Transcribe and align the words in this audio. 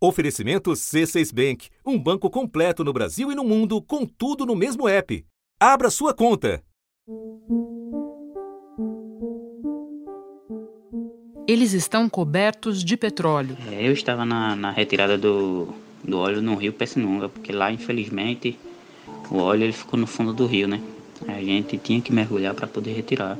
Oferecimento 0.00 0.70
C6 0.70 1.34
Bank, 1.34 1.70
um 1.84 1.98
banco 1.98 2.30
completo 2.30 2.84
no 2.84 2.92
Brasil 2.92 3.32
e 3.32 3.34
no 3.34 3.42
mundo, 3.42 3.82
com 3.82 4.06
tudo 4.06 4.46
no 4.46 4.54
mesmo 4.54 4.88
app. 4.88 5.26
Abra 5.58 5.90
sua 5.90 6.14
conta. 6.14 6.62
Eles 11.48 11.72
estão 11.72 12.08
cobertos 12.08 12.84
de 12.84 12.96
petróleo. 12.96 13.56
É, 13.72 13.88
eu 13.88 13.92
estava 13.92 14.24
na, 14.24 14.54
na 14.54 14.70
retirada 14.70 15.18
do, 15.18 15.74
do 16.04 16.16
óleo 16.16 16.40
no 16.40 16.54
rio 16.54 16.72
Pessinunga, 16.72 17.28
porque 17.28 17.50
lá, 17.50 17.72
infelizmente, 17.72 18.56
o 19.28 19.38
óleo 19.38 19.64
ele 19.64 19.72
ficou 19.72 19.98
no 19.98 20.06
fundo 20.06 20.32
do 20.32 20.46
rio, 20.46 20.68
né? 20.68 20.80
A 21.26 21.40
gente 21.40 21.76
tinha 21.76 22.00
que 22.00 22.12
mergulhar 22.12 22.54
para 22.54 22.68
poder 22.68 22.92
retirar. 22.92 23.36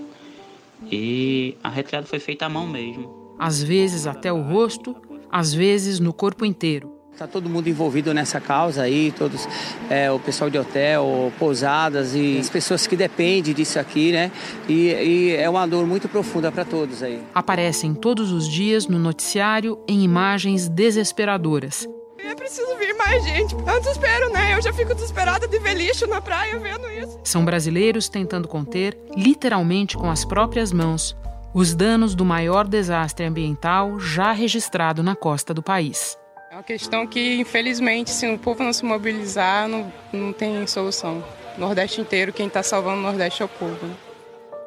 E 0.91 1.57
a 1.63 1.69
retirada 1.69 2.05
foi 2.05 2.19
feita 2.19 2.47
à 2.47 2.49
mão 2.49 2.67
mesmo. 2.67 3.37
Às 3.39 3.63
vezes 3.63 4.09
até 4.09 4.33
o 4.33 4.43
rosto, 4.43 4.97
às 5.31 5.53
vezes 5.53 6.01
no 6.01 6.13
corpo 6.13 6.45
inteiro. 6.45 6.99
Está 7.19 7.27
todo 7.27 7.49
mundo 7.49 7.69
envolvido 7.69 8.15
nessa 8.15 8.41
causa 8.41 8.83
aí, 8.83 9.11
todos 9.11 9.49
é, 9.91 10.09
o 10.09 10.21
pessoal 10.21 10.49
de 10.49 10.57
hotel, 10.57 11.33
pousadas 11.37 12.15
e 12.15 12.39
as 12.39 12.49
pessoas 12.49 12.87
que 12.87 12.95
dependem 12.95 13.53
disso 13.53 13.81
aqui, 13.81 14.13
né? 14.13 14.31
E, 14.69 14.91
e 14.93 15.37
é 15.37 15.51
uma 15.51 15.67
dor 15.67 15.85
muito 15.85 16.09
profunda 16.09 16.53
para 16.53 16.65
todos 16.65 17.03
aí. 17.03 17.21
Aparecem 17.35 17.93
todos 17.93 18.31
os 18.31 18.47
dias 18.47 18.87
no 18.87 19.01
noticiário 19.01 19.81
em 19.89 20.05
imagens 20.05 20.69
desesperadoras. 20.69 21.89
É 22.19 22.35
preciso 22.37 22.77
vir 22.77 22.95
mais 22.95 23.25
gente. 23.25 23.53
Eu 23.53 23.81
desespero, 23.81 24.33
né? 24.33 24.55
Eu 24.55 24.63
já 24.63 24.73
fico 24.73 24.95
desesperada 24.95 25.49
de 25.49 25.59
ver 25.59 25.75
lixo 25.75 26.07
na 26.07 26.21
praia 26.21 26.57
vendo 26.59 26.89
isso. 26.89 27.19
São 27.25 27.45
brasileiros 27.45 28.09
tentando 28.09 28.47
conter, 28.47 28.97
literalmente 29.17 29.97
com 29.97 30.09
as 30.09 30.25
próprias 30.25 30.73
mãos, 30.73 31.17
os 31.55 31.75
danos 31.75 32.15
do 32.15 32.25
maior 32.25 32.67
desastre 32.67 33.25
ambiental 33.25 33.99
já 33.99 34.33
registrado 34.33 35.03
na 35.03 35.17
costa 35.17 35.55
do 35.55 35.63
país. 35.63 36.19
É 36.51 36.55
uma 36.55 36.63
questão 36.63 37.07
que, 37.07 37.41
infelizmente, 37.41 38.11
se 38.11 38.27
o 38.29 38.39
povo 38.39 38.63
não 38.63 38.73
se 38.73 38.85
mobilizar, 38.85 39.69
não, 39.69 39.93
não 40.13 40.33
tem 40.33 40.67
solução. 40.67 41.25
Nordeste 41.57 42.01
inteiro, 42.01 42.33
quem 42.33 42.47
está 42.47 42.63
salvando 42.63 42.99
o 42.99 43.03
Nordeste 43.03 43.43
é 43.43 43.45
o 43.45 43.49
povo. 43.49 43.87
Né? 43.87 43.95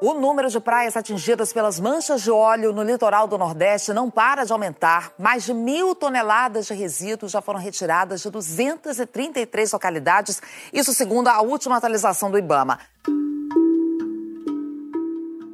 O 0.02 0.16
número 0.16 0.50
de 0.50 0.60
praias 0.60 0.98
atingidas 0.98 1.54
pelas 1.54 1.80
manchas 1.80 2.24
de 2.24 2.32
óleo 2.32 2.74
no 2.74 2.82
litoral 2.82 3.28
do 3.28 3.38
Nordeste 3.38 3.94
não 3.94 4.10
para 4.10 4.44
de 4.44 4.52
aumentar. 4.52 5.12
Mais 5.18 5.46
de 5.46 5.54
mil 5.54 5.94
toneladas 5.94 6.66
de 6.66 6.74
resíduos 6.74 7.32
já 7.32 7.42
foram 7.42 7.60
retiradas 7.60 8.22
de 8.22 8.30
233 8.32 9.72
localidades, 9.72 10.42
isso 10.74 10.92
segundo 10.94 11.28
a 11.28 11.42
última 11.42 11.78
atualização 11.78 12.32
do 12.32 12.38
Ibama. 12.38 12.80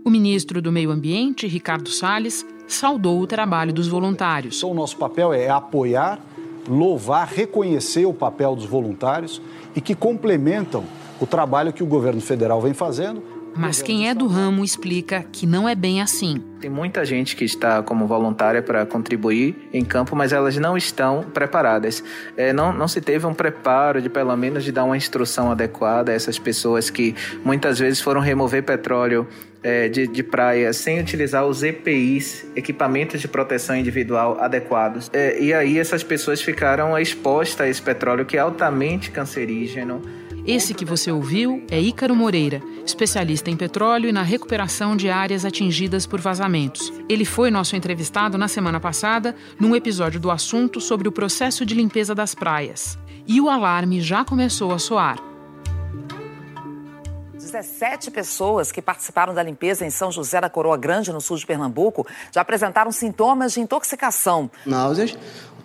O 0.08 0.10
ministro 0.10 0.62
do 0.62 0.72
Meio 0.72 0.90
Ambiente, 0.90 1.48
Ricardo 1.48 1.90
Salles, 1.90 2.46
saudou 2.66 3.20
o 3.20 3.28
trabalho 3.28 3.74
dos 3.74 3.90
voluntários. 3.90 4.56
Então, 4.56 4.72
o 4.72 4.74
nosso 4.74 4.96
papel 4.96 5.34
é 5.34 5.50
apoiar, 5.50 6.18
louvar, 6.66 7.28
reconhecer 7.28 8.06
o 8.06 8.14
papel 8.14 8.56
dos 8.56 8.64
voluntários 8.64 9.42
e 9.76 9.82
que 9.82 9.94
complementam 9.94 10.86
o 11.20 11.28
trabalho 11.28 11.74
que 11.74 11.84
o 11.84 11.86
governo 11.86 12.22
federal 12.22 12.62
vem 12.62 12.74
fazendo 12.74 13.22
mas 13.56 13.82
quem 13.82 14.10
é 14.10 14.14
do 14.14 14.28
ramo 14.28 14.64
explica 14.64 15.26
que 15.32 15.46
não 15.46 15.68
é 15.68 15.76
bem 15.76 16.02
assim. 16.02 16.42
Tem 16.60 16.70
muita 16.70 17.06
gente 17.06 17.36
que 17.36 17.44
está 17.44 17.82
como 17.84 18.08
voluntária 18.08 18.62
para 18.62 18.86
contribuir 18.86 19.70
em 19.74 19.84
campo, 19.84 20.16
mas 20.16 20.34
elas 20.34 20.58
não 20.58 20.76
estão 20.76 21.24
preparadas. 21.34 22.04
É, 22.36 22.52
não, 22.52 22.74
não 22.74 22.88
se 22.88 23.02
teve 23.02 23.26
um 23.26 23.34
preparo 23.34 24.02
de, 24.02 24.10
pelo 24.10 24.36
menos, 24.36 24.64
de 24.64 24.72
dar 24.72 24.84
uma 24.84 24.98
instrução 24.98 25.52
adequada 25.52 26.12
a 26.12 26.16
essas 26.16 26.40
pessoas 26.40 26.90
que 26.90 27.16
muitas 27.44 27.80
vezes 27.80 28.02
foram 28.02 28.22
remover 28.22 28.64
petróleo 28.64 29.28
é, 29.64 29.88
de, 29.88 30.08
de 30.08 30.24
praia 30.24 30.72
sem 30.74 31.00
utilizar 31.00 31.46
os 31.46 31.64
EPIs, 31.64 32.46
equipamentos 32.56 33.22
de 33.22 33.28
proteção 33.28 33.76
individual 33.76 34.38
adequados. 34.40 35.10
É, 35.14 35.40
e 35.40 35.54
aí 35.54 35.78
essas 35.78 36.04
pessoas 36.04 36.42
ficaram 36.42 36.98
expostas 36.98 37.62
a 37.62 37.70
esse 37.70 37.82
petróleo 37.82 38.26
que 38.26 38.38
é 38.38 38.40
altamente 38.40 39.12
cancerígeno 39.12 40.02
esse 40.48 40.74
que 40.74 40.86
você 40.86 41.12
ouviu 41.12 41.62
é 41.70 41.78
Ícaro 41.78 42.16
Moreira, 42.16 42.64
especialista 42.86 43.52
em 43.52 43.58
petróleo 43.58 44.08
e 44.08 44.14
na 44.14 44.22
recuperação 44.24 44.96
de 44.96 45.10
áreas 45.10 45.44
atingidas 45.44 46.06
por 46.06 46.22
vazamentos. 46.22 46.94
Ele 47.10 47.26
foi 47.26 47.52
nosso 47.52 47.76
entrevistado 47.76 48.38
na 48.38 48.48
semana 48.48 48.80
passada, 48.80 49.36
num 49.60 49.76
episódio 49.76 50.22
do 50.22 50.32
assunto 50.32 50.80
sobre 50.80 51.10
o 51.10 51.12
processo 51.12 51.66
de 51.66 51.76
limpeza 51.76 52.16
das 52.16 52.34
praias. 52.34 52.98
E 53.28 53.42
o 53.42 53.50
alarme 53.50 54.00
já 54.00 54.24
começou 54.24 54.72
a 54.72 54.80
soar. 54.80 55.27
17 57.52 58.12
pessoas 58.12 58.72
que 58.72 58.82
participaram 58.82 59.34
da 59.34 59.42
limpeza 59.42 59.86
em 59.86 59.90
São 59.90 60.12
José 60.12 60.40
da 60.42 60.50
Coroa 60.50 60.78
Grande, 60.78 61.12
no 61.12 61.22
sul 61.22 61.38
de 61.38 61.46
Pernambuco, 61.46 62.06
já 62.32 62.42
apresentaram 62.42 62.92
sintomas 62.92 63.54
de 63.54 63.62
intoxicação. 63.62 64.50
Náuseas, 64.66 65.18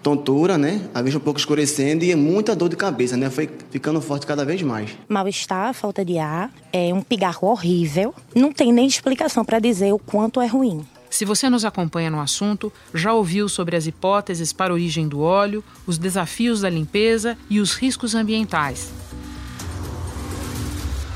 tontura, 0.02 0.56
né? 0.56 0.88
A 0.94 1.02
vista 1.02 1.18
um 1.18 1.22
pouco 1.22 1.38
escurecendo 1.38 2.04
e 2.04 2.14
muita 2.14 2.54
dor 2.54 2.68
de 2.68 2.76
cabeça, 2.76 3.16
né? 3.16 3.30
Foi 3.30 3.50
ficando 3.70 4.00
forte 4.00 4.26
cada 4.26 4.44
vez 4.44 4.62
mais. 4.62 4.90
Mal-estar, 5.08 5.74
falta 5.74 6.04
de 6.04 6.18
ar, 6.18 6.50
é 6.72 6.92
um 6.92 7.02
pigarro 7.02 7.48
horrível. 7.48 8.14
Não 8.34 8.52
tem 8.52 8.72
nem 8.72 8.86
explicação 8.86 9.44
para 9.44 9.58
dizer 9.58 9.92
o 9.92 9.98
quanto 9.98 10.40
é 10.40 10.46
ruim. 10.46 10.86
Se 11.10 11.26
você 11.26 11.50
nos 11.50 11.64
acompanha 11.64 12.10
no 12.10 12.20
assunto, 12.20 12.72
já 12.94 13.12
ouviu 13.12 13.46
sobre 13.46 13.76
as 13.76 13.86
hipóteses 13.86 14.50
para 14.50 14.72
a 14.72 14.74
origem 14.74 15.06
do 15.06 15.20
óleo, 15.20 15.62
os 15.86 15.98
desafios 15.98 16.62
da 16.62 16.70
limpeza 16.70 17.36
e 17.50 17.60
os 17.60 17.74
riscos 17.74 18.14
ambientais. 18.14 18.90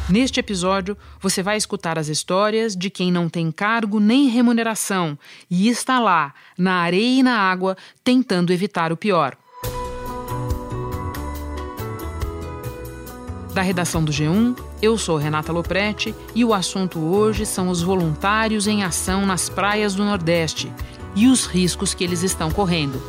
Neste 0.09 0.39
episódio, 0.39 0.97
você 1.21 1.43
vai 1.43 1.56
escutar 1.56 1.99
as 1.99 2.06
histórias 2.06 2.77
de 2.77 2.89
quem 2.89 3.11
não 3.11 3.28
tem 3.28 3.50
cargo 3.50 3.99
nem 3.99 4.28
remuneração 4.28 5.19
e 5.50 5.69
está 5.69 5.99
lá, 5.99 6.33
na 6.56 6.75
areia 6.75 7.21
e 7.21 7.22
na 7.25 7.37
água, 7.37 7.77
tentando 8.05 8.53
evitar 8.53 8.93
o 8.93 8.97
pior. 8.97 9.37
Da 13.53 13.62
redação 13.62 14.05
do 14.05 14.12
G1, 14.12 14.56
eu 14.81 14.97
sou 14.97 15.16
Renata 15.16 15.50
Loprete 15.50 16.15
e 16.34 16.45
o 16.45 16.55
assunto 16.55 17.00
hoje 17.00 17.45
são 17.45 17.69
os 17.69 17.83
voluntários 17.83 18.69
em 18.69 18.84
ação 18.84 19.27
nas 19.27 19.49
praias 19.49 19.95
do 19.95 20.05
Nordeste 20.05 20.72
e 21.16 21.27
os 21.27 21.47
riscos 21.47 21.95
que 21.95 22.05
eles 22.05 22.22
estão 22.22 22.50
correndo. 22.50 23.03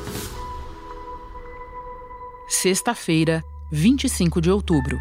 Sexta-feira, 2.47 3.43
25 3.71 4.41
de 4.41 4.49
outubro. 4.49 4.97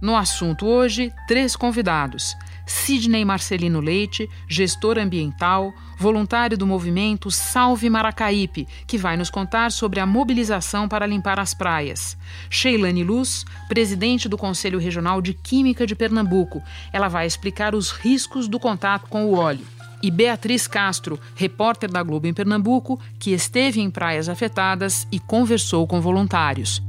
No 0.00 0.16
assunto 0.16 0.66
hoje, 0.66 1.12
três 1.26 1.56
convidados. 1.56 2.36
Sidney 2.68 3.24
Marcelino 3.24 3.80
Leite, 3.80 4.28
gestor 4.46 4.98
ambiental, 4.98 5.72
voluntário 5.98 6.56
do 6.56 6.66
movimento 6.66 7.30
Salve 7.30 7.88
Maracaípe, 7.88 8.68
que 8.86 8.98
vai 8.98 9.16
nos 9.16 9.30
contar 9.30 9.72
sobre 9.72 9.98
a 9.98 10.06
mobilização 10.06 10.86
para 10.86 11.06
limpar 11.06 11.40
as 11.40 11.54
praias. 11.54 12.16
Sheilane 12.50 13.02
Luz, 13.02 13.44
presidente 13.68 14.28
do 14.28 14.36
Conselho 14.36 14.78
Regional 14.78 15.22
de 15.22 15.32
Química 15.32 15.86
de 15.86 15.96
Pernambuco. 15.96 16.62
Ela 16.92 17.08
vai 17.08 17.26
explicar 17.26 17.74
os 17.74 17.90
riscos 17.90 18.46
do 18.46 18.60
contato 18.60 19.08
com 19.08 19.24
o 19.24 19.34
óleo. 19.34 19.66
E 20.00 20.10
Beatriz 20.10 20.68
Castro, 20.68 21.18
repórter 21.34 21.90
da 21.90 22.02
Globo 22.02 22.28
em 22.28 22.34
Pernambuco, 22.34 23.00
que 23.18 23.32
esteve 23.32 23.80
em 23.80 23.90
praias 23.90 24.28
afetadas 24.28 25.08
e 25.10 25.18
conversou 25.18 25.88
com 25.88 26.00
voluntários. 26.00 26.80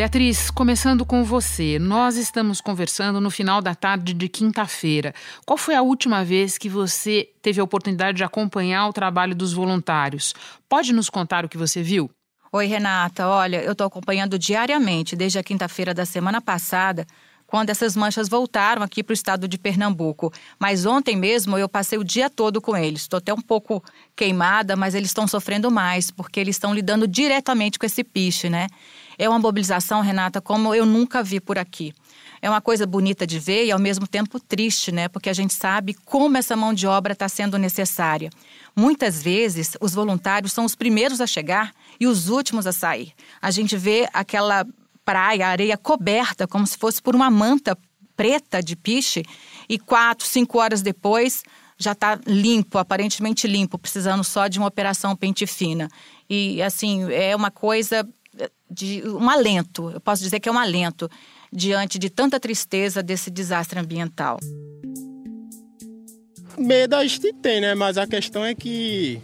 Beatriz, 0.00 0.50
começando 0.50 1.04
com 1.04 1.22
você, 1.22 1.78
nós 1.78 2.16
estamos 2.16 2.58
conversando 2.58 3.20
no 3.20 3.30
final 3.30 3.60
da 3.60 3.74
tarde 3.74 4.14
de 4.14 4.30
quinta-feira. 4.30 5.14
Qual 5.44 5.58
foi 5.58 5.74
a 5.74 5.82
última 5.82 6.24
vez 6.24 6.56
que 6.56 6.70
você 6.70 7.28
teve 7.42 7.60
a 7.60 7.64
oportunidade 7.64 8.16
de 8.16 8.24
acompanhar 8.24 8.88
o 8.88 8.94
trabalho 8.94 9.34
dos 9.34 9.52
voluntários? 9.52 10.34
Pode 10.66 10.94
nos 10.94 11.10
contar 11.10 11.44
o 11.44 11.50
que 11.50 11.58
você 11.58 11.82
viu? 11.82 12.10
Oi, 12.50 12.64
Renata. 12.64 13.28
Olha, 13.28 13.62
eu 13.62 13.72
estou 13.72 13.86
acompanhando 13.86 14.38
diariamente, 14.38 15.14
desde 15.14 15.38
a 15.38 15.42
quinta-feira 15.42 15.92
da 15.92 16.06
semana 16.06 16.40
passada, 16.40 17.06
quando 17.46 17.68
essas 17.68 17.94
manchas 17.94 18.26
voltaram 18.26 18.80
aqui 18.82 19.02
para 19.02 19.12
o 19.12 19.14
estado 19.14 19.46
de 19.46 19.58
Pernambuco. 19.58 20.32
Mas 20.58 20.86
ontem 20.86 21.16
mesmo 21.16 21.58
eu 21.58 21.68
passei 21.68 21.98
o 21.98 22.04
dia 22.04 22.30
todo 22.30 22.60
com 22.60 22.76
eles. 22.76 23.02
Estou 23.02 23.18
até 23.18 23.34
um 23.34 23.40
pouco 23.42 23.82
queimada, 24.16 24.76
mas 24.76 24.94
eles 24.94 25.10
estão 25.10 25.26
sofrendo 25.26 25.70
mais, 25.70 26.10
porque 26.10 26.38
eles 26.38 26.54
estão 26.54 26.72
lidando 26.72 27.08
diretamente 27.08 27.78
com 27.78 27.84
esse 27.84 28.04
piche, 28.04 28.48
né? 28.48 28.68
É 29.20 29.28
uma 29.28 29.38
mobilização, 29.38 30.00
Renata, 30.00 30.40
como 30.40 30.74
eu 30.74 30.86
nunca 30.86 31.22
vi 31.22 31.40
por 31.40 31.58
aqui. 31.58 31.92
É 32.40 32.48
uma 32.48 32.62
coisa 32.62 32.86
bonita 32.86 33.26
de 33.26 33.38
ver 33.38 33.66
e 33.66 33.70
ao 33.70 33.78
mesmo 33.78 34.06
tempo 34.06 34.40
triste, 34.40 34.90
né? 34.90 35.08
Porque 35.08 35.28
a 35.28 35.34
gente 35.34 35.52
sabe 35.52 35.92
como 36.06 36.38
essa 36.38 36.56
mão 36.56 36.72
de 36.72 36.86
obra 36.86 37.12
está 37.12 37.28
sendo 37.28 37.58
necessária. 37.58 38.30
Muitas 38.74 39.22
vezes, 39.22 39.76
os 39.78 39.92
voluntários 39.92 40.54
são 40.54 40.64
os 40.64 40.74
primeiros 40.74 41.20
a 41.20 41.26
chegar 41.26 41.74
e 42.00 42.06
os 42.06 42.30
últimos 42.30 42.66
a 42.66 42.72
sair. 42.72 43.12
A 43.42 43.50
gente 43.50 43.76
vê 43.76 44.08
aquela 44.14 44.66
praia, 45.04 45.48
areia 45.48 45.76
coberta, 45.76 46.48
como 46.48 46.66
se 46.66 46.78
fosse 46.78 47.02
por 47.02 47.14
uma 47.14 47.28
manta 47.28 47.76
preta 48.16 48.62
de 48.62 48.74
piche, 48.74 49.22
e 49.68 49.78
quatro, 49.78 50.26
cinco 50.26 50.58
horas 50.58 50.80
depois 50.80 51.42
já 51.76 51.92
está 51.92 52.18
limpo, 52.26 52.78
aparentemente 52.78 53.46
limpo, 53.46 53.78
precisando 53.78 54.24
só 54.24 54.48
de 54.48 54.58
uma 54.58 54.68
operação 54.68 55.14
pente 55.14 55.46
fina. 55.46 55.90
E 56.28 56.62
assim, 56.62 57.10
é 57.12 57.36
uma 57.36 57.50
coisa 57.50 58.08
de 58.70 59.02
um 59.06 59.28
alento, 59.28 59.90
eu 59.90 60.00
posso 60.00 60.22
dizer 60.22 60.40
que 60.40 60.48
é 60.48 60.52
um 60.52 60.58
alento 60.58 61.10
diante 61.52 61.98
de 61.98 62.08
tanta 62.08 62.38
tristeza 62.38 63.02
desse 63.02 63.30
desastre 63.30 63.78
ambiental. 63.78 64.38
medo 66.56 66.94
a 66.94 67.02
gente 67.06 67.32
tem, 67.34 67.60
né? 67.60 67.74
Mas 67.74 67.98
a 67.98 68.06
questão 68.06 68.44
é 68.44 68.54
que 68.54 69.20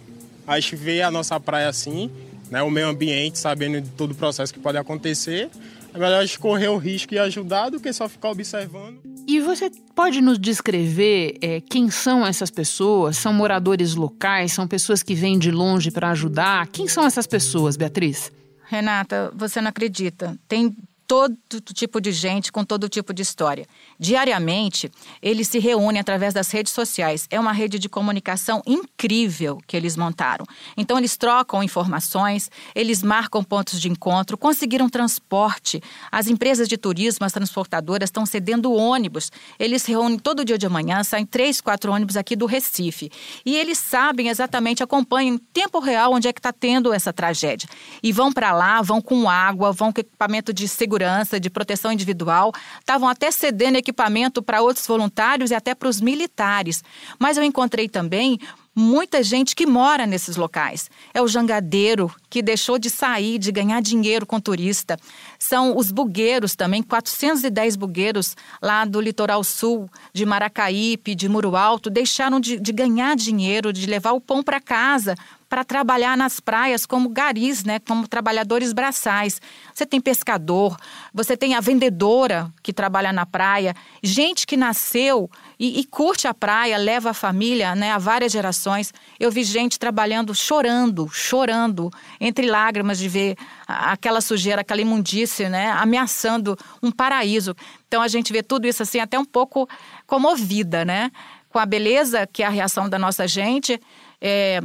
a 0.47 0.59
gente 0.59 0.75
vê 0.75 1.03
a 1.03 1.11
nossa 1.11 1.39
praia 1.39 1.69
assim, 1.69 2.11
né? 2.51 2.63
O 2.63 2.71
meio 2.71 2.89
ambiente, 2.89 3.39
sabendo 3.39 3.81
de 3.81 3.91
todo 3.91 4.13
o 4.13 4.15
processo 4.15 4.53
que 4.53 4.59
pode 4.59 4.79
acontecer. 4.79 5.51
É 5.95 5.99
melhor 5.99 6.21
a 6.21 6.27
gente 6.27 6.39
correr 6.39 6.69
o 6.69 6.77
risco 6.77 7.15
e 7.15 7.19
ajudar 7.19 7.71
do 7.71 7.81
que 7.81 7.93
só 7.93 8.09
ficar 8.09 8.31
observando. 8.31 8.99
E 9.27 9.41
você 9.41 9.71
pode 9.95 10.21
nos 10.21 10.39
descrever 10.39 11.37
é, 11.41 11.61
quem 11.61 11.91
são 11.91 12.25
essas 12.25 12.51
pessoas? 12.51 13.17
São 13.17 13.33
moradores 13.33 13.95
locais? 13.95 14.53
São 14.53 14.69
pessoas 14.69 15.03
que 15.03 15.15
vêm 15.15 15.39
de 15.39 15.51
longe 15.51 15.91
para 15.91 16.11
ajudar? 16.11 16.67
Quem 16.69 16.87
são 16.87 17.05
essas 17.05 17.27
pessoas, 17.27 17.77
Beatriz? 17.77 18.31
Renata, 18.67 19.33
você 19.35 19.61
não 19.61 19.69
acredita. 19.69 20.37
Tem 20.49 20.77
todo 21.07 21.37
tipo 21.73 22.01
de 22.01 22.11
gente 22.13 22.51
com 22.51 22.65
todo 22.65 22.89
tipo 22.89 23.15
de 23.15 23.23
história. 23.23 23.67
Diariamente, 23.99 24.91
eles 25.23 25.49
se 25.49 25.59
reúnem 25.59 26.01
através 26.01 26.35
das 26.35 26.51
redes 26.51 26.73
sociais. 26.73 27.27
É 27.31 27.41
uma 27.41 27.53
rede 27.53 27.79
de 27.79 27.89
comunicação 27.89 28.63
incrível 28.67 29.59
que 29.67 29.77
eles 29.77 29.97
montaram. 29.97 30.45
Então, 30.77 30.99
eles 30.99 31.17
trocam 31.17 31.63
informações, 31.63 32.51
eles 32.75 33.03
marcam 33.03 33.43
pontos 33.43 33.81
de 33.81 33.89
encontro, 33.89 34.37
conseguiram 34.37 34.89
transporte. 34.89 35.83
As 36.11 36.27
empresas 36.27 36.69
de 36.69 36.77
turismo, 36.77 37.25
as 37.25 37.33
transportadoras, 37.33 38.09
estão 38.09 38.27
cedendo 38.27 38.73
ônibus. 38.73 39.31
Eles 39.59 39.83
se 39.83 39.93
reúnem 39.93 40.19
todo 40.19 40.45
dia 40.45 40.59
de 40.59 40.69
manhã, 40.69 41.03
saem 41.03 41.25
três, 41.25 41.61
quatro 41.61 41.93
ônibus 41.93 42.17
aqui 42.17 42.37
do 42.37 42.47
Recife. 42.47 43.11
E 43.45 43.57
eles 43.57 43.79
sabem 43.79 44.29
exatamente, 44.29 44.83
acompanham 44.83 45.35
em 45.35 45.39
tempo 45.39 45.79
real 45.79 46.13
onde 46.13 46.29
é 46.29 46.33
que 46.33 46.39
está 46.39 46.53
tendo 46.53 46.93
essa 46.93 47.13
tragédia. 47.13 47.69
E 48.03 48.13
vão 48.13 48.33
para 48.33 48.53
lá, 48.53 48.83
vão 48.83 49.01
com 49.01 49.29
água, 49.29 49.73
vão 49.73 49.93
com 49.93 50.01
equipamento 50.01 50.53
de 50.53 50.69
segurança 50.69 51.41
de 51.41 51.49
proteção 51.49 51.93
individual, 51.93 52.53
estavam 52.79 53.09
até 53.09 53.31
cedendo 53.31 53.77
equipamento 53.87 54.43
para 54.43 54.61
outros 54.61 54.87
voluntários 54.87 55.50
e 55.50 55.55
até 55.55 55.75
para 55.75 55.88
os 55.88 56.00
militares. 56.00 56.83
Mas 57.19 57.37
eu 57.37 57.44
encontrei 57.44 57.88
também 57.88 58.38
muita 58.75 59.23
gente 59.23 59.56
que 59.56 59.65
mora 59.65 60.06
nesses 60.06 60.37
locais. 60.37 60.91
É 61.15 61.23
o 61.23 61.29
jangadeiro 61.29 62.15
que 62.29 62.43
deixou 62.43 62.79
de 62.79 62.91
sair, 62.91 63.38
de 63.38 63.50
ganhar 63.50 63.81
dinheiro 63.81 64.27
com 64.27 64.38
turista. 64.38 64.99
São 65.38 65.75
os 65.77 65.91
bugueiros 65.91 66.55
também, 66.55 66.83
410 66.83 67.77
bugueiros 67.77 68.37
lá 68.61 68.85
do 68.85 69.00
litoral 69.00 69.43
sul, 69.43 69.88
de 70.12 70.27
Maracaípe, 70.27 71.15
de 71.15 71.27
Muro 71.27 71.56
Alto, 71.56 71.88
deixaram 71.88 72.38
de, 72.38 72.59
de 72.59 72.73
ganhar 72.73 73.17
dinheiro, 73.17 73.73
de 73.73 73.87
levar 73.87 74.12
o 74.12 74.21
pão 74.21 74.43
para 74.43 74.61
casa, 74.61 75.15
para 75.49 75.65
trabalhar 75.65 76.17
nas 76.17 76.41
praias 76.41 76.85
como 76.85 77.09
garis, 77.09 77.65
né, 77.65 77.79
como 77.79 78.09
trabalhadores 78.09 78.73
braçais. 78.73 79.41
Você 79.73 79.87
tem 79.87 80.01
pescador, 80.01 80.77
você 81.15 81.37
tem 81.37 81.55
a 81.55 81.61
vendedora 81.61 82.53
que 82.63 82.73
trabalha 82.73 83.13
na 83.13 83.25
praia, 83.25 83.75
gente 84.03 84.47
que 84.47 84.57
nasceu 84.57 85.31
e, 85.59 85.79
e 85.81 85.85
curte 85.85 86.27
a 86.27 86.35
praia, 86.35 86.77
leva 86.77 87.11
a 87.11 87.15
família 87.15 87.75
né, 87.75 87.93
há 87.93 87.99
várias 87.99 88.33
gerações. 88.33 88.93
Eu 89.21 89.31
vi 89.31 89.45
gente 89.45 89.79
trabalhando, 89.79 90.35
chorando, 90.35 91.09
chorando, 91.13 91.91
entre 92.21 92.47
lágrimas 92.47 92.99
de 92.99 93.09
ver 93.09 93.37
aquela 93.67 94.21
sujeira, 94.21 94.63
aquela 94.63 94.81
imundície, 94.81 95.49
né, 95.49 95.71
ameaçando 95.71 96.59
um 96.83 96.91
paraíso. 96.91 97.55
Então 97.87 98.03
a 98.03 98.09
gente 98.09 98.33
vê 98.33 98.43
tudo 98.43 98.67
isso 98.67 98.83
assim 98.83 98.99
até 98.99 99.19
um 99.19 99.25
pouco 99.25 99.69
comovida, 100.07 100.85
né? 100.85 101.11
Com 101.49 101.59
a 101.59 101.65
beleza 101.65 102.27
que 102.27 102.43
é 102.43 102.47
a 102.47 102.51
reação 102.51 102.89
da 102.89 102.99
nossa 102.99 103.27
gente 103.29 103.81
é, 104.21 104.61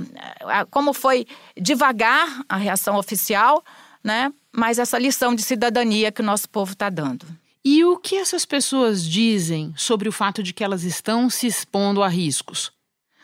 como 0.69 0.93
foi 0.93 1.25
devagar 1.57 2.43
a 2.47 2.57
reação 2.57 2.97
oficial, 2.97 3.63
né? 4.03 4.31
mas 4.51 4.79
essa 4.79 4.97
lição 4.97 5.33
de 5.33 5.41
cidadania 5.41 6.11
que 6.11 6.21
o 6.21 6.25
nosso 6.25 6.49
povo 6.49 6.73
está 6.73 6.89
dando. 6.89 7.25
E 7.63 7.85
o 7.85 7.97
que 7.97 8.15
essas 8.15 8.45
pessoas 8.45 9.03
dizem 9.03 9.73
sobre 9.77 10.09
o 10.09 10.11
fato 10.11 10.41
de 10.41 10.51
que 10.51 10.63
elas 10.63 10.83
estão 10.83 11.29
se 11.29 11.45
expondo 11.47 12.01
a 12.01 12.07
riscos? 12.07 12.71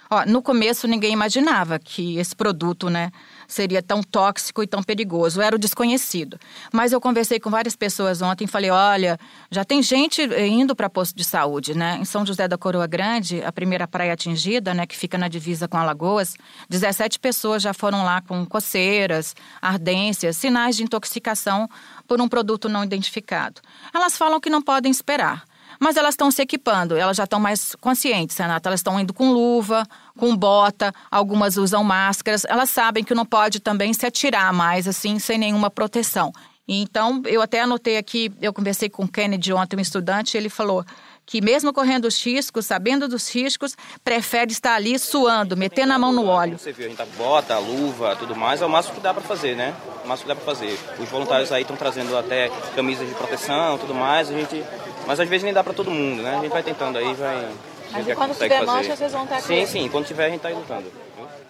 Ó, 0.09 0.25
no 0.25 0.41
começo 0.41 0.88
ninguém 0.88 1.12
imaginava 1.12 1.79
que 1.79 2.18
esse 2.18 2.35
produto, 2.35 2.89
né, 2.89 3.12
seria 3.47 3.81
tão 3.81 4.03
tóxico 4.03 4.61
e 4.61 4.67
tão 4.67 4.83
perigoso. 4.83 5.41
Era 5.41 5.55
o 5.55 5.59
desconhecido. 5.59 6.39
Mas 6.71 6.91
eu 6.91 6.99
conversei 6.99 7.39
com 7.39 7.49
várias 7.49 7.75
pessoas 7.75 8.21
ontem 8.21 8.45
e 8.45 8.47
falei: 8.47 8.69
olha, 8.69 9.17
já 9.49 9.63
tem 9.63 9.81
gente 9.81 10.21
indo 10.21 10.75
para 10.75 10.89
posto 10.89 11.15
de 11.15 11.23
saúde, 11.23 11.75
né? 11.75 11.97
Em 11.99 12.05
São 12.05 12.25
José 12.25 12.47
da 12.47 12.57
Coroa 12.57 12.88
Grande, 12.88 13.44
a 13.44 13.51
primeira 13.51 13.88
praia 13.88 14.13
atingida, 14.13 14.73
né, 14.73 14.85
que 14.85 14.97
fica 14.97 15.17
na 15.17 15.27
divisa 15.27 15.67
com 15.67 15.77
Alagoas, 15.77 16.35
17 16.69 17.19
pessoas 17.19 17.61
já 17.63 17.73
foram 17.73 18.03
lá 18.03 18.21
com 18.21 18.45
coceiras, 18.45 19.35
ardências, 19.61 20.35
sinais 20.38 20.75
de 20.75 20.83
intoxicação 20.83 21.69
por 22.07 22.19
um 22.19 22.27
produto 22.27 22.67
não 22.67 22.83
identificado. 22.83 23.61
Elas 23.94 24.17
falam 24.17 24.39
que 24.39 24.49
não 24.49 24.61
podem 24.61 24.91
esperar. 24.91 25.45
Mas 25.79 25.97
elas 25.97 26.13
estão 26.13 26.31
se 26.31 26.41
equipando, 26.41 26.95
elas 26.95 27.18
já 27.18 27.24
estão 27.24 27.39
mais 27.39 27.75
conscientes, 27.79 28.38
Renata. 28.38 28.69
Elas 28.69 28.79
estão 28.79 29.00
indo 29.00 29.13
com 29.13 29.31
luva, 29.31 29.85
com 30.18 30.35
bota, 30.35 30.94
algumas 31.12 31.57
usam 31.57 31.83
máscaras. 31.83 32.45
Elas 32.45 32.69
sabem 32.69 33.03
que 33.03 33.13
não 33.13 33.25
pode 33.25 33.59
também 33.59 33.94
se 33.94 34.06
atirar 34.06 34.51
mais, 34.53 34.88
assim, 34.88 35.19
sem 35.19 35.38
nenhuma 35.38 35.69
proteção. 35.69 36.31
Então, 36.68 37.21
eu 37.25 37.41
até 37.41 37.62
anotei 37.62 37.97
aqui, 37.97 38.29
eu 38.41 38.51
conversei 38.51 38.89
com 38.89 39.06
o 39.06 39.07
Kennedy 39.07 39.53
ontem, 39.53 39.77
um 39.77 39.79
estudante, 39.79 40.35
ele 40.35 40.50
falou 40.50 40.83
que 41.25 41.41
mesmo 41.41 41.74
correndo 41.74 42.06
os 42.06 42.25
riscos, 42.25 42.65
sabendo 42.65 43.07
dos 43.07 43.33
riscos, 43.33 43.75
prefere 44.03 44.51
estar 44.51 44.75
ali 44.75 44.97
suando, 44.97 45.57
metendo 45.57 45.94
a 45.94 46.00
mão 46.00 46.13
no 46.13 46.25
óleo. 46.25 46.57
Você 46.57 46.71
viu, 46.71 46.85
a 46.85 46.89
gente 46.89 46.97
tá 46.97 47.06
bota, 47.18 47.57
luva, 47.59 48.15
tudo 48.15 48.33
mais, 48.33 48.62
é 48.62 48.65
o 48.65 48.69
máximo 48.69 48.95
que 48.95 49.01
dá 49.01 49.13
para 49.13 49.23
fazer, 49.23 49.56
né? 49.56 49.75
O 50.06 50.07
máximo 50.07 50.30
que 50.30 50.35
dá 50.35 50.35
para 50.35 50.45
fazer. 50.45 50.80
Os 50.97 51.09
voluntários 51.09 51.51
aí 51.51 51.63
estão 51.63 51.75
trazendo 51.75 52.18
até 52.18 52.50
camisas 52.75 53.07
de 53.07 53.13
proteção, 53.13 53.77
tudo 53.77 53.94
mais, 53.94 54.30
a 54.30 54.33
gente 54.33 54.63
mas 55.07 55.19
às 55.19 55.30
vezes 55.30 55.44
nem 55.44 55.54
dá 55.54 55.63
para 55.63 55.74
todo 55.74 55.89
mundo, 55.89 56.21
né? 56.21 56.36
A 56.36 56.42
gente 56.42 56.51
vai 56.51 56.62
tentando 56.62 56.98
aí, 56.98 57.13
vai. 57.13 57.50
Mas 57.92 58.07
e 58.07 58.13
quando 58.13 58.33
tiver 58.33 58.50
fazer. 58.50 58.65
mancha, 58.65 58.95
vocês 58.95 59.12
vão 59.13 59.24
estar 59.24 59.38
aqui? 59.38 59.48
Sim, 59.48 59.65
sim, 59.65 59.89
quando 59.89 60.06
tiver 60.06 60.25
a 60.25 60.30
gente 60.30 60.42
tá 60.42 60.50
aí 60.50 60.54
lutando. 60.54 60.92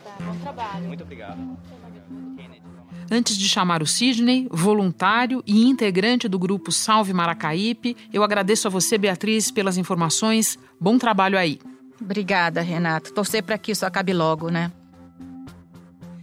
Tá, 0.03 0.15
bom 0.21 0.35
trabalho. 0.35 0.83
Muito 0.87 1.03
obrigado. 1.03 1.57
Antes 3.09 3.37
de 3.37 3.47
chamar 3.47 3.81
o 3.81 3.87
Sidney, 3.87 4.47
voluntário 4.51 5.41
e 5.47 5.65
integrante 5.65 6.27
do 6.27 6.37
grupo 6.37 6.71
Salve 6.71 7.13
Maracaípe, 7.13 7.95
eu 8.13 8.21
agradeço 8.21 8.67
a 8.67 8.71
você, 8.71 8.97
Beatriz, 8.97 9.49
pelas 9.49 9.77
informações. 9.77 10.59
Bom 10.79 10.97
trabalho 10.97 11.37
aí. 11.39 11.59
Obrigada, 11.99 12.61
Renato. 12.61 13.13
Torcer 13.13 13.41
para 13.41 13.57
que 13.57 13.71
isso 13.71 13.85
acabe 13.85 14.13
logo, 14.13 14.49
né? 14.49 14.71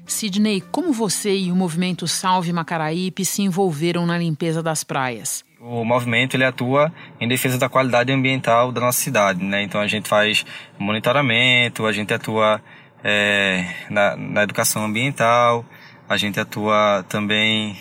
Sidney, 0.06 0.60
como 0.60 0.92
você 0.92 1.34
e 1.34 1.50
o 1.50 1.56
movimento 1.56 2.06
Salve 2.06 2.52
Macaraípe 2.52 3.24
se 3.24 3.42
envolveram 3.42 4.04
na 4.04 4.18
limpeza 4.18 4.62
das 4.62 4.84
praias? 4.84 5.42
O 5.66 5.82
movimento 5.82 6.34
ele 6.34 6.44
atua 6.44 6.92
em 7.18 7.26
defesa 7.26 7.56
da 7.56 7.70
qualidade 7.70 8.12
ambiental 8.12 8.70
da 8.70 8.82
nossa 8.82 9.00
cidade, 9.00 9.42
né? 9.42 9.62
Então 9.62 9.80
a 9.80 9.86
gente 9.86 10.06
faz 10.06 10.44
monitoramento, 10.78 11.86
a 11.86 11.92
gente 11.92 12.12
atua 12.12 12.60
é, 13.02 13.64
na, 13.88 14.14
na, 14.14 14.42
educação 14.42 14.84
ambiental, 14.84 15.64
a 16.06 16.18
gente 16.18 16.38
atua 16.38 17.02
também 17.08 17.78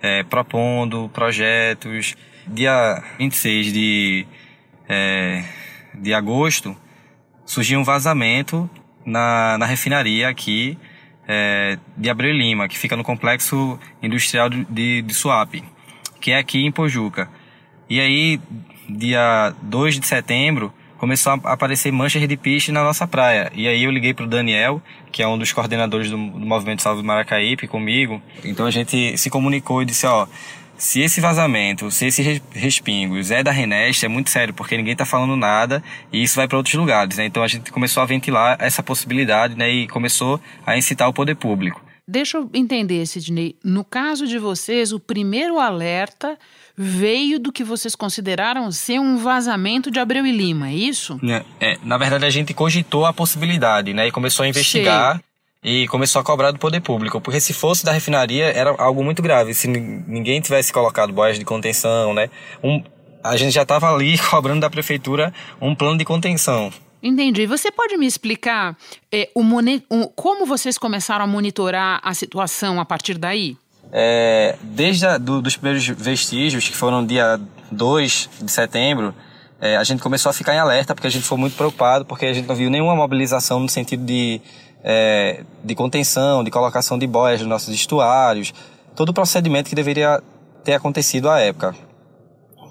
é, 0.00 0.22
propondo 0.22 1.08
projetos. 1.08 2.14
Dia 2.46 3.02
26 3.18 3.72
de, 3.72 4.26
é, 4.88 5.42
de 5.94 6.14
agosto 6.14 6.76
surgiu 7.44 7.80
um 7.80 7.84
vazamento 7.84 8.70
na, 9.04 9.58
na 9.58 9.66
refinaria 9.66 10.28
aqui 10.28 10.78
é, 11.26 11.80
de 11.96 12.08
Abreu 12.08 12.32
Lima, 12.32 12.68
que 12.68 12.78
fica 12.78 12.94
no 12.94 13.02
complexo 13.02 13.76
industrial 14.00 14.48
de, 14.48 15.02
de 15.02 15.12
Suape 15.12 15.64
que 16.20 16.32
é 16.32 16.38
aqui 16.38 16.64
em 16.64 16.72
Pojuca. 16.72 17.28
E 17.88 18.00
aí, 18.00 18.40
dia 18.88 19.54
2 19.62 20.00
de 20.00 20.06
setembro, 20.06 20.72
começou 20.98 21.32
a 21.32 21.52
aparecer 21.52 21.90
manchas 21.92 22.26
de 22.28 22.36
piche 22.36 22.72
na 22.72 22.82
nossa 22.82 23.06
praia. 23.06 23.50
E 23.54 23.66
aí 23.66 23.84
eu 23.84 23.90
liguei 23.90 24.12
pro 24.12 24.26
Daniel, 24.26 24.82
que 25.12 25.22
é 25.22 25.28
um 25.28 25.38
dos 25.38 25.52
coordenadores 25.52 26.10
do, 26.10 26.16
do 26.16 26.46
Movimento 26.46 26.82
Salve 26.82 27.02
Maracaípe, 27.02 27.66
comigo. 27.66 28.20
Então 28.44 28.66
a 28.66 28.70
gente 28.70 29.16
se 29.16 29.30
comunicou 29.30 29.80
e 29.82 29.86
disse, 29.86 30.06
ó, 30.06 30.26
se 30.76 31.00
esse 31.00 31.20
vazamento, 31.20 31.90
se 31.90 32.06
esse 32.06 32.42
respingos 32.52 33.30
é 33.30 33.42
da 33.42 33.50
Reneste, 33.50 34.06
é 34.06 34.08
muito 34.08 34.30
sério, 34.30 34.54
porque 34.54 34.76
ninguém 34.76 34.92
está 34.92 35.04
falando 35.04 35.36
nada 35.36 35.82
e 36.12 36.22
isso 36.22 36.36
vai 36.36 36.46
para 36.46 36.56
outros 36.56 36.74
lugares. 36.74 37.16
Né? 37.16 37.26
Então 37.26 37.42
a 37.42 37.48
gente 37.48 37.72
começou 37.72 38.02
a 38.02 38.06
ventilar 38.06 38.56
essa 38.60 38.82
possibilidade 38.82 39.56
né? 39.56 39.70
e 39.70 39.88
começou 39.88 40.40
a 40.66 40.76
incitar 40.76 41.08
o 41.08 41.12
poder 41.12 41.34
público. 41.34 41.87
Deixa 42.10 42.38
eu 42.38 42.48
entender, 42.54 43.04
Sidney. 43.04 43.54
No 43.62 43.84
caso 43.84 44.26
de 44.26 44.38
vocês, 44.38 44.92
o 44.92 44.98
primeiro 44.98 45.58
alerta 45.58 46.38
veio 46.74 47.38
do 47.38 47.52
que 47.52 47.62
vocês 47.62 47.94
consideraram 47.94 48.72
ser 48.72 48.98
um 48.98 49.18
vazamento 49.18 49.90
de 49.90 50.00
Abreu 50.00 50.24
e 50.24 50.32
Lima, 50.32 50.70
é 50.70 50.74
isso? 50.74 51.20
É, 51.22 51.44
é 51.60 51.78
na 51.82 51.98
verdade, 51.98 52.24
a 52.24 52.30
gente 52.30 52.54
cogitou 52.54 53.04
a 53.04 53.12
possibilidade, 53.12 53.92
né? 53.92 54.08
E 54.08 54.10
começou 54.10 54.44
a 54.44 54.48
investigar 54.48 55.20
Sei. 55.62 55.82
e 55.82 55.88
começou 55.88 56.18
a 56.22 56.24
cobrar 56.24 56.50
do 56.50 56.58
poder 56.58 56.80
público. 56.80 57.20
Porque 57.20 57.40
se 57.40 57.52
fosse 57.52 57.84
da 57.84 57.92
refinaria, 57.92 58.46
era 58.46 58.74
algo 58.78 59.04
muito 59.04 59.20
grave. 59.20 59.52
Se 59.52 59.68
ninguém 59.68 60.40
tivesse 60.40 60.72
colocado 60.72 61.12
boias 61.12 61.38
de 61.38 61.44
contenção, 61.44 62.14
né? 62.14 62.30
Um, 62.64 62.82
a 63.22 63.36
gente 63.36 63.52
já 63.52 63.62
estava 63.62 63.92
ali 63.92 64.16
cobrando 64.30 64.60
da 64.60 64.70
prefeitura 64.70 65.30
um 65.60 65.74
plano 65.74 65.98
de 65.98 66.06
contenção. 66.06 66.72
Entendi. 67.02 67.46
Você 67.46 67.70
pode 67.70 67.96
me 67.96 68.06
explicar 68.06 68.76
é, 69.10 69.30
o, 69.34 69.42
o, 69.42 70.08
como 70.08 70.44
vocês 70.44 70.76
começaram 70.76 71.24
a 71.24 71.28
monitorar 71.28 72.00
a 72.02 72.12
situação 72.12 72.80
a 72.80 72.84
partir 72.84 73.16
daí? 73.16 73.56
É, 73.92 74.56
desde 74.62 75.06
a, 75.06 75.16
do, 75.16 75.40
dos 75.40 75.56
primeiros 75.56 75.86
vestígios, 75.86 76.68
que 76.68 76.76
foram 76.76 77.06
dia 77.06 77.40
2 77.70 78.28
de 78.42 78.50
setembro, 78.50 79.14
é, 79.60 79.76
a 79.76 79.84
gente 79.84 80.02
começou 80.02 80.30
a 80.30 80.32
ficar 80.32 80.54
em 80.54 80.58
alerta 80.58 80.94
porque 80.94 81.06
a 81.06 81.10
gente 81.10 81.24
foi 81.24 81.38
muito 81.38 81.56
preocupado, 81.56 82.04
porque 82.04 82.26
a 82.26 82.32
gente 82.32 82.46
não 82.46 82.54
viu 82.54 82.70
nenhuma 82.70 82.94
mobilização 82.94 83.60
no 83.60 83.68
sentido 83.68 84.04
de, 84.04 84.40
é, 84.82 85.44
de 85.64 85.74
contenção, 85.74 86.44
de 86.44 86.50
colocação 86.50 86.98
de 86.98 87.06
boias 87.06 87.40
nos 87.40 87.48
nossos 87.48 87.74
estuários, 87.74 88.52
todo 88.94 89.10
o 89.10 89.14
procedimento 89.14 89.68
que 89.68 89.74
deveria 89.74 90.22
ter 90.64 90.74
acontecido 90.74 91.30
à 91.30 91.40
época. 91.40 91.74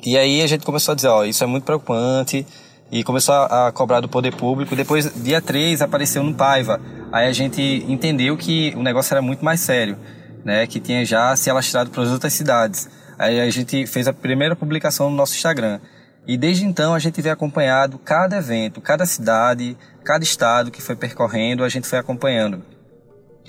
E 0.06 0.18
aí 0.18 0.42
a 0.42 0.48
gente 0.48 0.66
começou 0.66 0.92
a 0.92 0.96
dizer, 0.96 1.08
ó, 1.08 1.26
isso 1.26 1.44
é 1.44 1.48
muito 1.48 1.64
preocupante, 1.64 2.46
e 2.92 3.04
começou 3.04 3.36
a, 3.36 3.72
cobrar 3.72 4.00
do 4.00 4.08
poder 4.08 4.34
público. 4.36 4.76
Depois, 4.76 5.12
dia 5.22 5.42
3, 5.42 5.82
apareceu 5.82 6.24
no 6.24 6.34
Paiva. 6.34 6.80
Aí 7.12 7.28
a 7.28 7.34
gente 7.34 7.62
entendeu 7.88 8.38
que 8.38 8.74
o 8.76 8.84
negócio 8.84 9.14
era 9.14 9.22
muito 9.22 9.44
mais 9.44 9.60
sério, 9.60 9.98
né, 10.44 10.66
que 10.68 10.80
tinha 10.80 11.04
já 11.06 11.36
se 11.36 11.50
alastrado 11.50 11.90
para 11.90 12.04
as 12.04 12.10
outras 12.10 12.34
cidades. 12.34 12.90
Aí 13.18 13.40
a 13.40 13.50
gente 13.50 13.86
fez 13.88 14.08
a 14.08 14.14
primeira 14.14 14.56
publicação 14.56 15.10
no 15.10 15.16
nosso 15.16 15.36
Instagram. 15.36 15.80
E 16.26 16.38
desde 16.38 16.66
então 16.66 16.94
a 16.94 17.00
gente 17.00 17.22
vem 17.22 17.32
acompanhado 17.32 17.98
cada 17.98 18.38
evento, 18.38 18.82
cada 18.82 19.06
cidade, 19.06 19.78
cada 20.04 20.24
estado 20.24 20.72
que 20.72 20.82
foi 20.82 20.96
percorrendo, 20.96 21.64
a 21.64 21.70
gente 21.70 21.88
foi 21.88 22.00
acompanhando. 22.00 22.64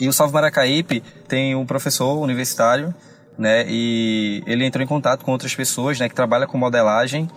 E 0.01 0.09
o 0.09 0.13
Salve 0.13 0.33
Maracaípe 0.33 1.03
tem 1.27 1.57
um 1.57 1.67
professor 1.67 2.19
universitário, 2.21 2.95
né, 3.37 3.65
e 3.69 4.43
ele 4.47 4.65
entrou 4.65 4.83
em 4.83 4.87
contato 4.87 5.25
com 5.25 5.33
outras 5.33 5.55
pessoas, 5.55 5.99
né, 5.99 6.09
que 6.09 6.15
trabalham 6.15 6.47
com 6.47 6.57
modelagem 6.57 7.29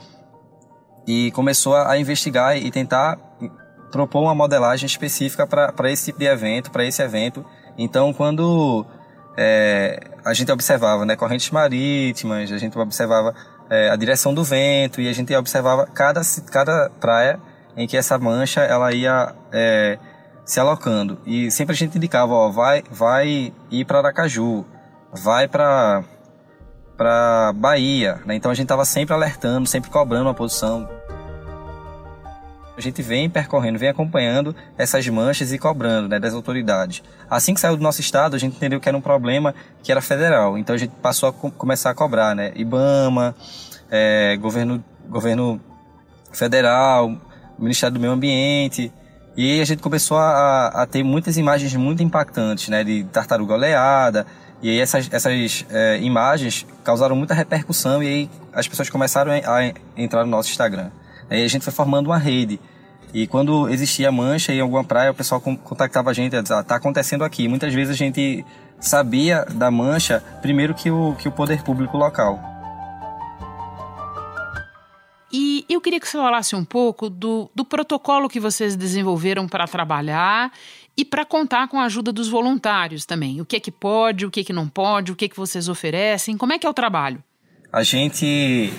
e 1.08 1.31
começou 1.31 1.75
a 1.75 1.98
investigar 1.98 2.58
e 2.58 2.70
tentar 2.72 3.17
propor 3.91 4.22
uma 4.22 4.36
modelagem 4.36 4.86
específica 4.86 5.46
para 5.46 5.91
esse 5.91 6.05
tipo 6.05 6.20
de 6.20 6.25
evento, 6.25 6.72
para 6.72 6.86
esse 6.86 7.01
evento. 7.01 7.46
Então, 7.77 8.13
quando 8.13 8.86
é, 9.38 10.00
a 10.24 10.34
gente 10.34 10.51
observava 10.51 11.05
né, 11.05 11.15
correntes 11.15 11.50
marítimas, 11.51 12.51
a 12.51 12.58
gente 12.58 12.77
observava 12.77 13.34
é, 13.70 13.89
a 13.89 13.96
direção 13.96 14.34
do 14.34 14.43
vento 14.43 15.00
e 15.01 15.08
a 15.08 15.13
gente 15.13 15.34
observava 15.36 15.86
cada, 15.88 16.22
cada 16.51 16.89
praia 17.00 17.39
em 17.75 17.88
que 17.88 17.96
essa 17.96 18.17
mancha 18.17 18.62
ela 18.62 18.93
ia 18.93 19.34
é, 19.51 19.98
se 20.46 20.60
alocando 20.60 21.17
e 21.25 21.50
sempre 21.50 21.74
a 21.74 21.77
gente 21.77 21.98
indicava 21.98 22.34
ó 22.34 22.50
vai 22.50 22.84
vai 22.91 23.53
ir 23.72 23.86
para 23.86 24.00
Aracaju 24.00 24.65
vai 25.13 25.48
para 25.48 26.03
para 27.01 27.51
Bahia 27.55 28.20
né? 28.27 28.36
então 28.36 28.51
a 28.51 28.53
gente 28.53 28.65
estava 28.65 28.86
sempre 28.86 29.12
alertando 29.12 29.67
sempre 29.67 29.89
cobrando 29.89 30.25
uma 30.25 30.36
posição 30.36 30.88
a 32.77 32.79
gente 32.79 33.01
vem 33.01 33.29
percorrendo, 33.29 33.77
vem 33.77 33.89
acompanhando 33.89 34.55
essas 34.77 35.08
manchas 35.08 35.51
e 35.51 35.60
cobrando 35.60 36.08
né, 36.08 36.20
das 36.20 36.34
autoridades. 36.34 37.03
Assim 37.29 37.53
que 37.53 37.60
saiu 37.60 37.77
do 37.77 37.84
nosso 37.84 38.01
estado, 38.01 38.36
a 38.36 38.39
gente 38.39 38.55
entendeu 38.55 38.79
que 38.79 38.89
era 38.89 38.98
um 38.98 39.01
problema 39.01 39.53
que 39.84 39.91
era 39.91 40.01
federal. 40.01 40.58
Então 40.58 40.74
a 40.74 40.77
gente 40.79 40.91
passou 41.01 41.29
a 41.29 41.34
co 41.34 41.51
começar 41.51 41.91
a 41.91 41.93
cobrar, 41.93 42.34
né? 42.34 42.51
IBAMA, 42.55 43.36
é, 43.91 44.36
governo, 44.38 44.84
governo 45.08 45.62
federal, 46.31 47.15
Ministério 47.60 47.93
do 47.93 48.00
Meio 48.00 48.13
Ambiente. 48.13 48.91
E 49.38 49.62
a 49.62 49.65
gente 49.65 49.84
começou 49.84 50.17
a, 50.17 50.67
a 50.70 50.88
ter 50.88 51.03
muitas 51.03 51.38
imagens 51.38 51.75
muito 51.75 52.01
impactantes, 52.01 52.70
né? 52.70 52.84
De 52.84 53.03
tartaruga 53.03 53.53
oleada. 53.53 54.25
E 54.62 54.70
aí 54.70 54.80
essas, 54.80 55.10
essas 55.12 55.65
é, 55.70 56.00
imagens 56.01 56.65
causaram 56.84 57.15
muita 57.15 57.34
repercussão 57.34 58.03
e 58.03 58.08
aí 58.08 58.30
as 58.53 58.68
pessoas 58.68 58.89
começaram 58.89 59.32
a, 59.32 59.74
entrar 59.98 60.24
no 60.24 60.30
nosso 60.30 60.50
Instagram. 60.50 60.91
Aí 61.30 61.44
a 61.44 61.48
gente 61.48 61.63
foi 61.63 61.74
formando 61.74 62.08
uma 62.08 62.18
rede. 62.18 62.60
E 63.13 63.27
quando 63.27 63.68
existia 63.70 64.12
mancha 64.12 64.53
em 64.53 64.62
alguma 64.62 64.84
praia, 64.84 65.12
o 65.12 65.13
pessoal 65.13 65.41
contactava 65.41 66.12
a 66.12 66.13
gente, 66.13 66.39
dizia, 66.41 66.60
ah, 66.60 66.63
tá 66.63 66.75
acontecendo 66.75 67.24
aqui. 67.24 67.48
Muitas 67.48 67.74
vezes 67.74 67.94
a 67.94 67.98
gente 67.98 68.46
sabia 68.80 69.46
da 69.46 69.70
mancha 69.70 70.24
primeiro 70.41 70.74
que 70.74 70.89
o, 70.89 71.15
que 71.15 71.27
o 71.27 71.32
poder 71.32 71.63
público 71.63 71.98
local. 71.98 72.39
E 75.34 75.65
eu 75.70 75.80
queria 75.80 76.00
que 76.00 76.08
você 76.08 76.18
falasse 76.18 76.56
um 76.56 76.65
pouco 76.65 77.10
do, 77.10 77.50
do 77.56 77.63
protocolo 77.63 78.27
que 78.27 78.39
vocês 78.39 78.75
desenvolveram 78.75 79.48
para 79.48 79.65
trabalhar 79.65 80.51
e 80.98 81.06
para 81.06 81.26
contar 81.26 81.68
com 81.68 81.80
a 81.80 81.86
ajuda 81.86 82.12
dos 82.12 82.28
voluntários 82.28 83.06
também. 83.06 83.42
O 83.42 83.46
que 83.46 83.56
é 83.56 83.60
que 83.60 83.72
pode, 83.72 84.26
o 84.26 84.32
que 84.32 84.42
é 84.42 84.44
que 84.44 84.54
não 84.54 84.68
pode, 84.68 85.12
o 85.12 85.16
que 85.16 85.26
é 85.26 85.30
que 85.30 85.38
vocês 85.38 85.70
oferecem, 85.70 86.38
como 86.38 86.54
é 86.54 86.60
que 86.60 86.68
é 86.68 86.70
o 86.70 86.74
trabalho? 86.74 87.24
A 87.72 87.84
gente 87.84 88.72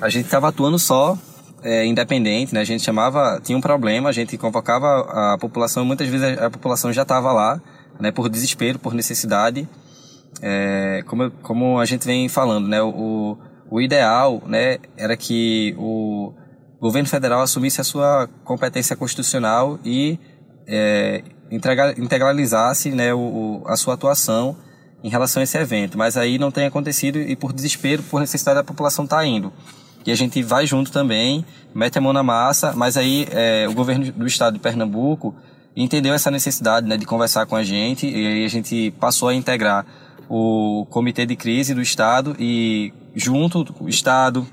a 0.00 0.08
gente 0.08 0.24
estava 0.24 0.48
atuando 0.48 0.78
só 0.78 1.18
é, 1.62 1.86
independente, 1.86 2.52
né? 2.52 2.60
A 2.60 2.64
gente 2.64 2.82
chamava, 2.82 3.40
tinha 3.42 3.56
um 3.56 3.60
problema, 3.60 4.08
a 4.08 4.12
gente 4.12 4.36
convocava 4.36 5.32
a 5.34 5.38
população, 5.38 5.84
muitas 5.84 6.08
vezes 6.08 6.38
a, 6.38 6.50
população 6.50 6.92
já 6.92 7.02
estava 7.02 7.32
lá, 7.32 7.60
né? 8.00 8.10
Por 8.10 8.28
desespero, 8.28 8.78
por 8.78 8.94
necessidade. 8.94 9.68
É, 10.40 11.04
como, 11.06 11.30
como 11.42 11.78
a 11.78 11.84
gente 11.84 12.06
vem 12.06 12.28
falando, 12.28 12.68
né? 12.68 12.82
O, 12.82 13.38
o 13.70 13.80
ideal, 13.80 14.42
né? 14.46 14.78
Era 14.96 15.16
que 15.16 15.74
o 15.78 16.32
governo 16.80 17.08
federal 17.08 17.42
assumisse 17.42 17.80
a 17.80 17.84
sua 17.84 18.28
competência 18.44 18.96
constitucional 18.96 19.78
e 19.84 20.18
é, 20.66 21.22
integralizasse, 21.50 22.90
né? 22.90 23.12
O, 23.14 23.62
a 23.66 23.76
sua 23.76 23.94
atuação 23.94 24.56
em 25.02 25.08
relação 25.08 25.40
a 25.40 25.44
esse 25.44 25.58
evento. 25.58 25.98
Mas 25.98 26.16
aí 26.16 26.38
não 26.38 26.50
tem 26.50 26.66
acontecido 26.66 27.18
e 27.18 27.34
por 27.34 27.52
desespero, 27.52 28.02
por 28.02 28.20
necessidade 28.20 28.58
a 28.58 28.64
população 28.64 29.04
está 29.04 29.24
indo 29.26 29.52
e 30.04 30.10
a 30.10 30.14
gente 30.14 30.42
vai 30.42 30.66
junto 30.66 30.90
também, 30.90 31.44
mete 31.74 31.98
a 31.98 32.00
mão 32.00 32.12
na 32.12 32.22
massa, 32.22 32.72
mas 32.74 32.96
aí 32.96 33.26
é, 33.30 33.66
o 33.68 33.72
governo 33.72 34.10
do 34.12 34.26
estado 34.26 34.54
de 34.54 34.60
Pernambuco 34.60 35.34
entendeu 35.76 36.12
essa 36.12 36.30
necessidade 36.30 36.86
né, 36.86 36.96
de 36.96 37.06
conversar 37.06 37.46
com 37.46 37.56
a 37.56 37.62
gente 37.62 38.06
e 38.06 38.26
aí 38.26 38.44
a 38.44 38.48
gente 38.48 38.90
passou 38.98 39.28
a 39.28 39.34
integrar 39.34 39.86
o 40.28 40.86
comitê 40.90 41.24
de 41.24 41.36
crise 41.36 41.74
do 41.74 41.80
estado 41.80 42.36
e 42.38 42.92
junto 43.14 43.74
o 43.80 43.88
estado 43.88 44.46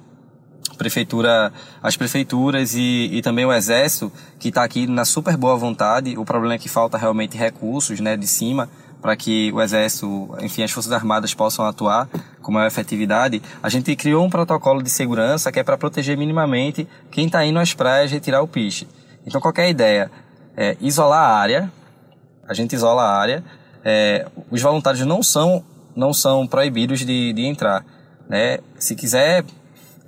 prefeitura, 0.79 1.53
as 1.83 1.95
prefeituras 1.95 2.74
e, 2.74 3.09
e 3.12 3.21
também 3.21 3.45
o 3.45 3.53
exército 3.53 4.12
que 4.39 4.48
está 4.48 4.63
aqui 4.63 4.88
na 4.88 5.05
super 5.05 5.38
boa 5.38 5.55
vontade. 5.55 6.17
O 6.17 6.25
problema 6.25 6.55
é 6.55 6.57
que 6.57 6.69
falta 6.69 6.98
realmente 6.98 7.38
recursos, 7.38 8.00
né, 8.00 8.17
de 8.17 8.25
cima 8.25 8.67
para 9.01 9.15
que 9.15 9.51
o 9.53 9.62
Exército, 9.62 10.36
enfim, 10.41 10.62
as 10.63 10.71
Forças 10.71 10.91
Armadas 10.91 11.33
possam 11.33 11.65
atuar 11.65 12.09
com 12.41 12.51
maior 12.51 12.67
efetividade, 12.67 13.41
a 13.63 13.69
gente 13.69 13.95
criou 13.95 14.25
um 14.25 14.29
protocolo 14.29 14.83
de 14.83 14.89
segurança 14.89 15.51
que 15.51 15.59
é 15.59 15.63
para 15.63 15.77
proteger 15.77 16.17
minimamente 16.17 16.86
quem 17.09 17.27
está 17.27 17.45
indo 17.45 17.59
às 17.59 17.74
praias 17.74 18.12
retirar 18.12 18.41
o 18.41 18.48
piche. 18.48 18.88
Então, 19.25 19.39
qualquer 19.39 19.69
ideia 19.69 20.12
é 20.57 20.75
isolar 20.81 21.24
a 21.24 21.38
área, 21.38 21.71
a 22.45 22.53
gente 22.53 22.75
isola 22.75 23.03
a 23.03 23.17
área, 23.17 23.43
é, 23.86 24.27
os 24.51 24.62
voluntários 24.62 25.05
não 25.05 25.24
são, 25.24 25.63
não 25.95 26.13
são 26.13 26.45
proibidos 26.45 27.00
de, 27.00 27.31
de 27.31 27.45
entrar. 27.45 27.86
Né? 28.27 28.59
Se 28.77 28.95
quiser 28.95 29.45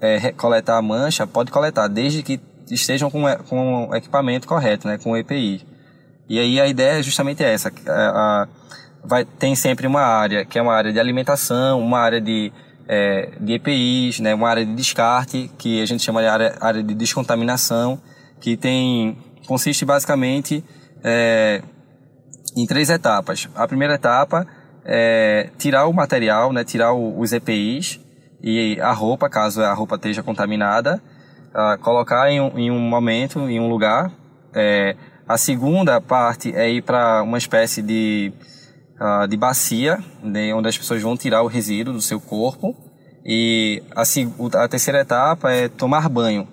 é, 0.01 0.31
coletar 0.31 0.77
a 0.77 0.81
mancha, 0.81 1.27
pode 1.27 1.51
coletar, 1.51 1.87
desde 1.87 2.23
que 2.23 2.41
estejam 2.69 3.09
com, 3.11 3.23
com 3.47 3.89
o 3.89 3.95
equipamento 3.95 4.47
correto, 4.47 4.87
né? 4.87 4.97
com 4.97 5.11
o 5.11 5.17
EPI. 5.17 5.65
E 6.27 6.39
aí 6.39 6.59
a 6.59 6.67
ideia 6.67 6.99
é 6.99 7.03
justamente 7.03 7.43
essa. 7.43 7.71
A, 7.87 7.91
a, 7.91 8.47
vai, 9.03 9.25
tem 9.25 9.55
sempre 9.55 9.85
uma 9.85 10.01
área 10.01 10.45
que 10.45 10.57
é 10.57 10.61
uma 10.61 10.73
área 10.73 10.91
de 10.91 10.99
alimentação, 10.99 11.79
uma 11.79 11.99
área 11.99 12.21
de, 12.21 12.51
é, 12.87 13.31
de 13.39 13.53
EPIs, 13.53 14.19
né, 14.19 14.33
uma 14.33 14.49
área 14.49 14.65
de 14.65 14.73
descarte, 14.73 15.51
que 15.57 15.81
a 15.81 15.85
gente 15.85 16.03
chama 16.03 16.21
de 16.21 16.27
área, 16.27 16.55
área 16.61 16.81
de 16.81 16.93
descontaminação, 16.93 17.99
que 18.39 18.55
tem 18.55 19.17
consiste 19.45 19.83
basicamente 19.83 20.63
é, 21.03 21.61
em 22.55 22.65
três 22.65 22.89
etapas. 22.89 23.49
A 23.55 23.67
primeira 23.67 23.95
etapa 23.95 24.47
é 24.85 25.49
tirar 25.57 25.87
o 25.87 25.93
material, 25.93 26.53
né, 26.53 26.63
tirar 26.63 26.93
o, 26.93 27.19
os 27.19 27.33
EPIs 27.33 27.99
e 28.43 28.79
a 28.81 28.91
roupa, 28.91 29.29
caso 29.29 29.61
a 29.61 29.73
roupa 29.73 29.95
esteja 29.95 30.23
contaminada, 30.23 31.01
uh, 31.53 31.79
colocar 31.81 32.29
em 32.31 32.41
um, 32.41 32.57
em 32.57 32.71
um 32.71 32.79
momento, 32.79 33.39
em 33.49 33.59
um 33.59 33.69
lugar. 33.69 34.11
É, 34.53 34.95
a 35.27 35.37
segunda 35.37 36.01
parte 36.01 36.53
é 36.53 36.69
ir 36.69 36.81
para 36.81 37.21
uma 37.23 37.37
espécie 37.37 37.81
de 37.81 38.33
uh, 38.99 39.27
de 39.27 39.37
bacia, 39.37 39.99
né, 40.23 40.53
onde 40.53 40.67
as 40.67 40.77
pessoas 40.77 41.01
vão 41.01 41.17
tirar 41.17 41.41
o 41.41 41.47
resíduo 41.47 41.93
do 41.93 42.01
seu 42.01 42.19
corpo. 42.19 42.75
E 43.25 43.83
a, 43.95 44.03
a 44.63 44.67
terceira 44.67 45.01
etapa 45.01 45.51
é 45.51 45.67
tomar 45.67 46.09
banho. 46.09 46.47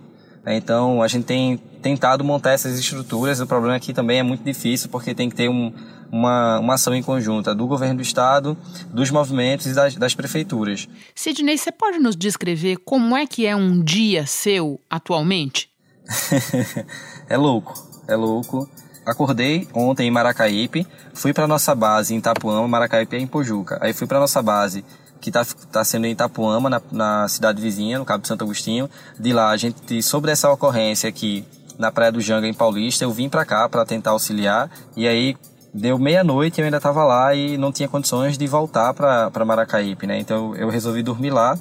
Né. 0.44 0.56
Então 0.56 1.02
a 1.02 1.08
gente 1.08 1.24
tem 1.24 1.56
tentado 1.82 2.22
montar 2.22 2.52
essas 2.52 2.78
estruturas. 2.78 3.40
O 3.40 3.46
problema 3.46 3.76
aqui 3.76 3.92
também 3.92 4.18
é 4.18 4.22
muito 4.22 4.44
difícil 4.44 4.88
porque 4.90 5.14
tem 5.14 5.30
que 5.30 5.36
ter 5.36 5.48
um, 5.48 5.72
uma, 6.10 6.58
uma 6.58 6.74
ação 6.74 6.94
em 6.94 7.02
conjunta 7.02 7.54
do 7.54 7.66
governo 7.66 7.96
do 7.96 8.02
estado, 8.02 8.56
dos 8.92 9.10
movimentos 9.10 9.66
e 9.66 9.74
das, 9.74 9.94
das 9.96 10.14
prefeituras. 10.14 10.88
Sidney, 11.14 11.58
você 11.58 11.72
pode 11.72 11.98
nos 11.98 12.16
descrever 12.16 12.76
como 12.78 13.16
é 13.16 13.26
que 13.26 13.46
é 13.46 13.54
um 13.54 13.82
dia 13.82 14.26
seu 14.26 14.80
atualmente? 14.88 15.70
é 17.28 17.36
louco, 17.36 17.74
é 18.06 18.16
louco 18.16 18.68
acordei 19.08 19.66
ontem 19.72 20.06
em 20.06 20.10
Maracaípe, 20.10 20.86
fui 21.14 21.32
para 21.32 21.46
nossa 21.46 21.74
base 21.74 22.14
em 22.14 22.18
Itapuama, 22.18 22.68
Maracaípe 22.68 23.16
é 23.16 23.18
em 23.18 23.26
Pojuca. 23.26 23.78
Aí 23.80 23.94
fui 23.94 24.06
para 24.06 24.20
nossa 24.20 24.42
base 24.42 24.84
que 25.18 25.30
está 25.30 25.44
tá 25.72 25.82
sendo 25.82 26.06
em 26.06 26.12
Itapuama, 26.12 26.68
na, 26.68 26.82
na, 26.92 27.26
cidade 27.26 27.60
vizinha, 27.60 27.98
no 27.98 28.04
Cabo 28.04 28.26
Santo 28.26 28.44
Agostinho. 28.44 28.88
De 29.18 29.32
lá, 29.32 29.50
a 29.50 29.56
gente, 29.56 30.02
sobre 30.02 30.30
essa 30.30 30.50
ocorrência 30.50 31.08
aqui 31.08 31.44
na 31.78 31.90
Praia 31.90 32.12
do 32.12 32.20
Janga, 32.20 32.46
em 32.46 32.52
Paulista, 32.52 33.04
eu 33.04 33.10
vim 33.10 33.28
para 33.28 33.44
cá 33.44 33.66
para 33.68 33.84
tentar 33.86 34.10
auxiliar. 34.10 34.70
E 34.94 35.08
aí, 35.08 35.36
deu 35.78 35.98
meia-noite 35.98 36.58
e 36.58 36.62
eu 36.62 36.64
ainda 36.64 36.76
estava 36.76 37.04
lá 37.04 37.34
e 37.34 37.56
não 37.56 37.72
tinha 37.72 37.88
condições 37.88 38.36
de 38.36 38.46
voltar 38.46 38.92
para 38.94 39.44
Maracaípe, 39.44 40.06
né? 40.06 40.18
Então, 40.18 40.54
eu 40.56 40.68
resolvi 40.68 41.02
dormir 41.02 41.30
lá. 41.30 41.58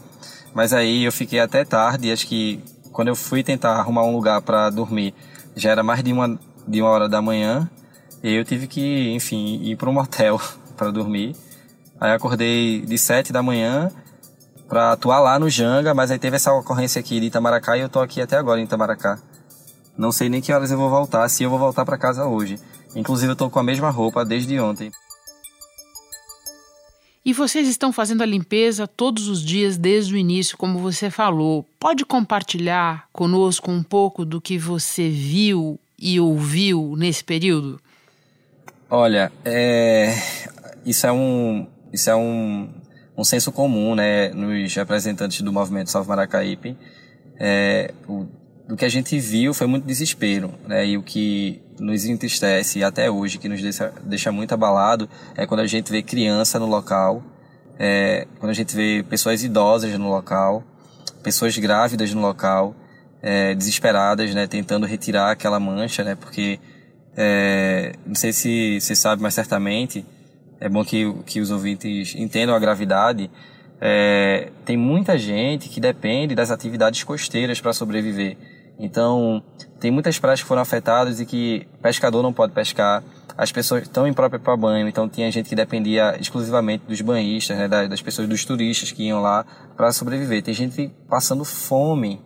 Mas 0.54 0.74
aí, 0.74 1.04
eu 1.04 1.12
fiquei 1.12 1.40
até 1.40 1.64
tarde, 1.64 2.12
acho 2.12 2.28
que 2.28 2.64
quando 2.92 3.10
eu 3.10 3.16
fui 3.16 3.44
tentar 3.44 3.74
arrumar 3.74 4.04
um 4.04 4.12
lugar 4.12 4.42
para 4.42 4.70
dormir, 4.72 5.14
já 5.56 5.72
era 5.72 5.84
mais 5.84 6.04
de 6.04 6.12
uma, 6.12 6.40
de 6.68 6.82
uma 6.82 6.90
hora 6.90 7.08
da 7.08 7.22
manhã. 7.22 7.70
E 8.24 8.34
eu 8.34 8.44
tive 8.44 8.68
que, 8.68 9.12
enfim, 9.14 9.62
ir 9.62 9.76
para 9.76 9.90
um 9.90 9.94
motel 9.94 10.42
para 10.76 10.90
dormir. 10.90 11.36
Aí 12.00 12.12
acordei 12.12 12.82
de 12.82 12.98
sete 12.98 13.32
da 13.32 13.44
manhã 13.44 13.92
para 14.68 14.94
atuar 14.94 15.20
lá 15.20 15.40
no 15.40 15.50
Janga, 15.50 15.94
mas 15.94 16.12
aí 16.12 16.20
teve 16.20 16.36
essa 16.36 16.52
ocorrência 16.54 17.00
aqui 17.00 17.20
de 17.20 17.28
Itamaracá 17.28 17.78
e 17.78 17.82
eu 17.82 17.90
tô 17.90 18.00
aqui 18.00 18.22
até 18.22 18.36
agora 18.36 18.60
em 18.60 18.64
Itamaracá. 18.64 19.20
Não 19.98 20.12
sei 20.12 20.30
nem 20.30 20.42
que 20.42 20.52
horas 20.52 20.72
eu 20.72 20.78
vou 20.78 20.90
voltar, 20.90 21.28
se 21.30 21.44
eu 21.44 21.50
vou 21.50 21.58
voltar 21.58 21.86
para 21.86 21.98
casa 21.98 22.26
hoje. 22.26 22.60
Inclusive 22.98 23.32
eu 23.32 23.36
tô 23.36 23.48
com 23.48 23.60
a 23.60 23.64
mesma 23.64 23.92
roupa 23.92 24.26
desde 24.26 24.60
ontem. 24.60 24.92
E 27.24 27.32
vocês 27.32 27.68
estão 27.68 27.94
fazendo 27.94 28.24
a 28.24 28.26
limpeza 28.26 28.88
todos 28.88 29.28
os 29.28 29.44
dias 29.44 29.78
desde 29.78 30.16
o 30.16 30.18
início, 30.18 30.58
como 30.58 30.80
você 30.80 31.12
falou. 31.12 31.64
Pode 31.80 32.04
compartilhar 32.06 33.08
conosco 33.14 33.70
um 33.70 33.84
pouco 33.84 34.26
do 34.26 34.42
que 34.42 34.58
você 34.58 35.10
viu 35.10 35.80
e 36.00 36.20
ouviu 36.20 36.96
nesse 36.98 37.24
período? 37.24 37.80
Olha, 38.90 39.32
é... 39.46 40.16
isso 40.86 41.06
é 41.06 41.12
um 41.12 41.68
isso 41.94 42.10
é 42.10 42.16
um, 42.16 42.68
um 43.16 43.24
senso 43.24 43.52
comum, 43.52 43.94
né, 43.94 44.30
nos 44.30 44.74
representantes 44.74 45.42
do 45.42 45.54
movimento 45.54 45.92
Salve 45.92 46.10
Maracaípe. 46.10 46.76
É, 47.40 47.94
o, 48.08 48.26
do 48.68 48.76
que 48.76 48.84
a 48.84 48.90
gente 48.90 49.18
viu 49.18 49.54
foi 49.54 49.66
muito 49.66 49.86
desespero, 49.86 50.54
né, 50.68 50.86
e 50.86 50.98
o 50.98 51.04
que 51.04 51.62
nos 51.80 52.06
entristece 52.06 52.84
até 52.84 53.10
hoje, 53.10 53.38
que 53.38 53.48
nos 53.48 53.62
deixa, 53.62 53.94
deixa 54.04 54.32
muito 54.32 54.54
abalado, 54.54 55.10
é 55.36 55.46
quando 55.46 55.62
a 55.62 55.68
gente 55.68 55.92
vê 55.92 56.02
criança 56.02 56.60
no 56.60 56.66
local, 56.66 57.24
é, 57.80 58.28
quando 58.40 58.50
a 58.50 58.54
gente 58.54 58.76
vê 58.76 59.06
pessoas 59.08 59.44
idosas 59.44 59.98
no 59.98 60.10
local, 60.10 60.64
pessoas 61.24 61.58
grávidas 61.58 62.14
no 62.14 62.22
local, 62.22 62.76
é, 63.22 63.56
desesperadas, 63.56 64.34
né, 64.36 64.48
tentando 64.48 64.86
retirar 64.86 65.32
aquela 65.32 65.60
mancha, 65.60 66.04
né, 66.04 66.16
porque 66.16 66.60
é, 67.16 67.94
não 68.06 68.16
sei 68.16 68.34
se 68.34 68.80
você 68.80 68.96
sabe, 68.96 69.22
mas 69.22 69.34
certamente 69.34 70.06
é 70.60 70.68
bom 70.68 70.84
que, 70.84 71.12
que 71.26 71.40
os 71.40 71.52
ouvintes 71.52 72.16
entendam 72.16 72.56
a 72.56 72.60
gravidade. 72.60 73.30
É, 73.80 74.50
tem 74.66 74.76
muita 74.76 75.18
gente 75.18 75.70
que 75.70 75.80
depende 75.80 76.36
das 76.36 76.52
atividades 76.52 77.04
costeiras 77.04 77.62
para 77.62 77.74
sobreviver. 77.74 78.38
Então, 78.80 79.44
tem 79.80 79.90
muitas 79.90 80.20
praias 80.20 80.42
que 80.42 80.48
foram 80.48 80.62
afetadas 80.62 81.20
e 81.20 81.26
que 81.26 81.68
pescador 81.82 82.22
não 82.22 82.32
pode 82.32 82.54
pescar. 82.54 83.04
As 83.36 83.52
pessoas 83.52 83.84
estão 83.84 84.08
impróprias 84.08 84.42
para 84.42 84.56
banho, 84.58 84.88
então 84.88 85.08
tinha 85.08 85.32
gente 85.32 85.50
que 85.50 85.56
dependia 85.56 86.18
exclusivamente 86.20 86.86
dos 86.88 87.02
banhistas, 87.02 87.58
né, 87.58 87.68
das 87.68 88.02
pessoas, 88.02 88.28
dos 88.28 88.44
turistas 88.46 88.92
que 88.92 89.04
iam 89.04 89.22
lá 89.22 89.46
para 89.76 89.92
sobreviver. 89.92 90.44
Tem 90.44 90.54
gente 90.54 90.92
passando 91.08 91.44
fome 91.46 92.20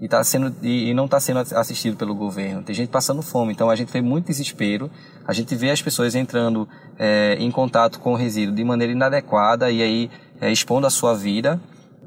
e, 0.00 0.08
tá 0.08 0.24
sendo, 0.24 0.54
e, 0.62 0.94
não 0.94 1.04
está 1.04 1.20
sendo 1.20 1.40
assistido 1.40 1.96
pelo 1.96 2.14
governo. 2.14 2.62
Tem 2.62 2.74
gente 2.74 2.88
passando 2.88 3.20
fome, 3.20 3.52
então 3.52 3.68
a 3.68 3.76
gente 3.76 3.92
vê 3.92 4.00
muito 4.00 4.26
desespero, 4.26 4.90
a 5.26 5.32
gente 5.34 5.54
vê 5.54 5.70
as 5.70 5.82
pessoas 5.82 6.14
entrando 6.14 6.66
é, 6.98 7.36
em 7.38 7.50
contato 7.50 8.00
com 8.00 8.12
o 8.12 8.16
resíduo 8.16 8.54
de 8.54 8.64
maneira 8.64 8.92
inadequada 8.92 9.70
e 9.70 9.82
aí 9.82 10.10
é, 10.40 10.50
expondo 10.50 10.86
a 10.86 10.90
sua 10.90 11.14
vida, 11.14 11.60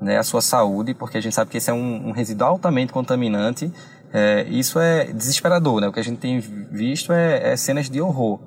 né, 0.03 0.17
a 0.17 0.23
sua 0.23 0.41
saúde, 0.41 0.93
porque 0.93 1.17
a 1.17 1.21
gente 1.21 1.33
sabe 1.33 1.49
que 1.49 1.57
esse 1.57 1.69
é 1.69 1.73
um, 1.73 2.09
um 2.09 2.11
resíduo 2.11 2.45
altamente 2.45 2.91
contaminante. 2.91 3.71
É, 4.13 4.45
isso 4.49 4.79
é 4.79 5.05
desesperador, 5.05 5.81
né? 5.81 5.87
O 5.87 5.93
que 5.93 5.99
a 5.99 6.03
gente 6.03 6.19
tem 6.19 6.39
visto 6.39 7.11
é, 7.11 7.53
é 7.53 7.57
cenas 7.57 7.89
de 7.89 7.99
horror, 7.99 8.39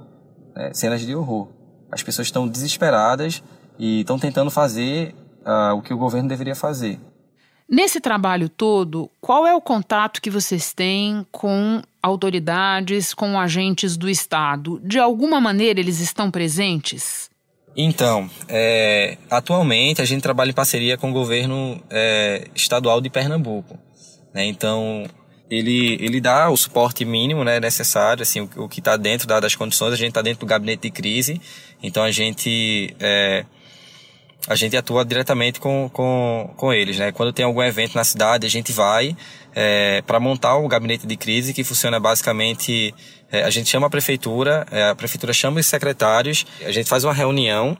né? 0.54 0.72
cenas 0.72 1.00
de 1.00 1.14
horror. 1.14 1.48
As 1.90 2.02
pessoas 2.02 2.28
estão 2.28 2.46
desesperadas 2.46 3.42
e 3.78 4.00
estão 4.00 4.18
tentando 4.18 4.50
fazer 4.50 5.14
uh, 5.44 5.74
o 5.74 5.82
que 5.82 5.92
o 5.92 5.98
governo 5.98 6.28
deveria 6.28 6.54
fazer. 6.54 7.00
Nesse 7.68 8.00
trabalho 8.00 8.48
todo, 8.48 9.10
qual 9.20 9.44
é 9.44 9.54
o 9.54 9.60
contato 9.60 10.22
que 10.22 10.30
vocês 10.30 10.72
têm 10.72 11.26
com 11.32 11.82
autoridades, 12.00 13.12
com 13.12 13.40
agentes 13.40 13.96
do 13.96 14.08
Estado? 14.08 14.80
De 14.84 15.00
alguma 15.00 15.40
maneira 15.40 15.80
eles 15.80 15.98
estão 15.98 16.30
presentes? 16.30 17.28
Então, 17.76 18.30
é, 18.48 19.18
atualmente 19.30 20.00
a 20.00 20.04
gente 20.06 20.22
trabalha 20.22 20.50
em 20.50 20.54
parceria 20.54 20.96
com 20.96 21.10
o 21.10 21.12
governo 21.12 21.78
é, 21.90 22.48
estadual 22.54 23.02
de 23.02 23.10
Pernambuco. 23.10 23.78
Né? 24.32 24.46
Então, 24.46 25.04
ele, 25.50 25.98
ele 26.00 26.20
dá 26.20 26.48
o 26.48 26.56
suporte 26.56 27.04
mínimo 27.04 27.44
né, 27.44 27.60
necessário, 27.60 28.22
assim, 28.22 28.40
o, 28.40 28.64
o 28.64 28.68
que 28.68 28.80
está 28.80 28.96
dentro 28.96 29.26
da, 29.26 29.40
das 29.40 29.54
condições. 29.54 29.92
A 29.92 29.96
gente 29.96 30.08
está 30.08 30.22
dentro 30.22 30.40
do 30.40 30.46
gabinete 30.46 30.82
de 30.82 30.90
crise, 30.90 31.40
então 31.82 32.02
a 32.02 32.10
gente 32.10 32.96
é, 32.98 33.44
a 34.48 34.54
gente 34.54 34.76
atua 34.76 35.04
diretamente 35.04 35.58
com, 35.58 35.90
com, 35.92 36.54
com 36.56 36.72
eles, 36.72 36.98
né? 36.98 37.12
Quando 37.12 37.32
tem 37.32 37.44
algum 37.44 37.62
evento 37.62 37.94
na 37.94 38.04
cidade, 38.04 38.46
a 38.46 38.50
gente 38.50 38.72
vai 38.72 39.16
é, 39.58 40.02
para 40.02 40.20
montar 40.20 40.58
o 40.58 40.68
gabinete 40.68 41.06
de 41.06 41.16
crise, 41.16 41.54
que 41.54 41.64
funciona 41.64 41.98
basicamente, 41.98 42.94
é, 43.32 43.42
a 43.42 43.48
gente 43.48 43.70
chama 43.70 43.86
a 43.86 43.90
prefeitura, 43.90 44.66
é, 44.70 44.90
a 44.90 44.94
prefeitura 44.94 45.32
chama 45.32 45.58
os 45.58 45.66
secretários, 45.66 46.44
a 46.62 46.70
gente 46.70 46.90
faz 46.90 47.04
uma 47.04 47.14
reunião 47.14 47.76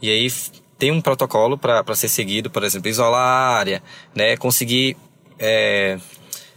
e 0.00 0.10
aí 0.10 0.32
tem 0.78 0.90
um 0.90 1.02
protocolo 1.02 1.58
para 1.58 1.94
ser 1.94 2.08
seguido, 2.08 2.48
por 2.48 2.64
exemplo, 2.64 2.88
isolar 2.88 3.20
a 3.20 3.58
área, 3.58 3.82
né? 4.14 4.38
Conseguir 4.38 4.96
é, 5.38 5.98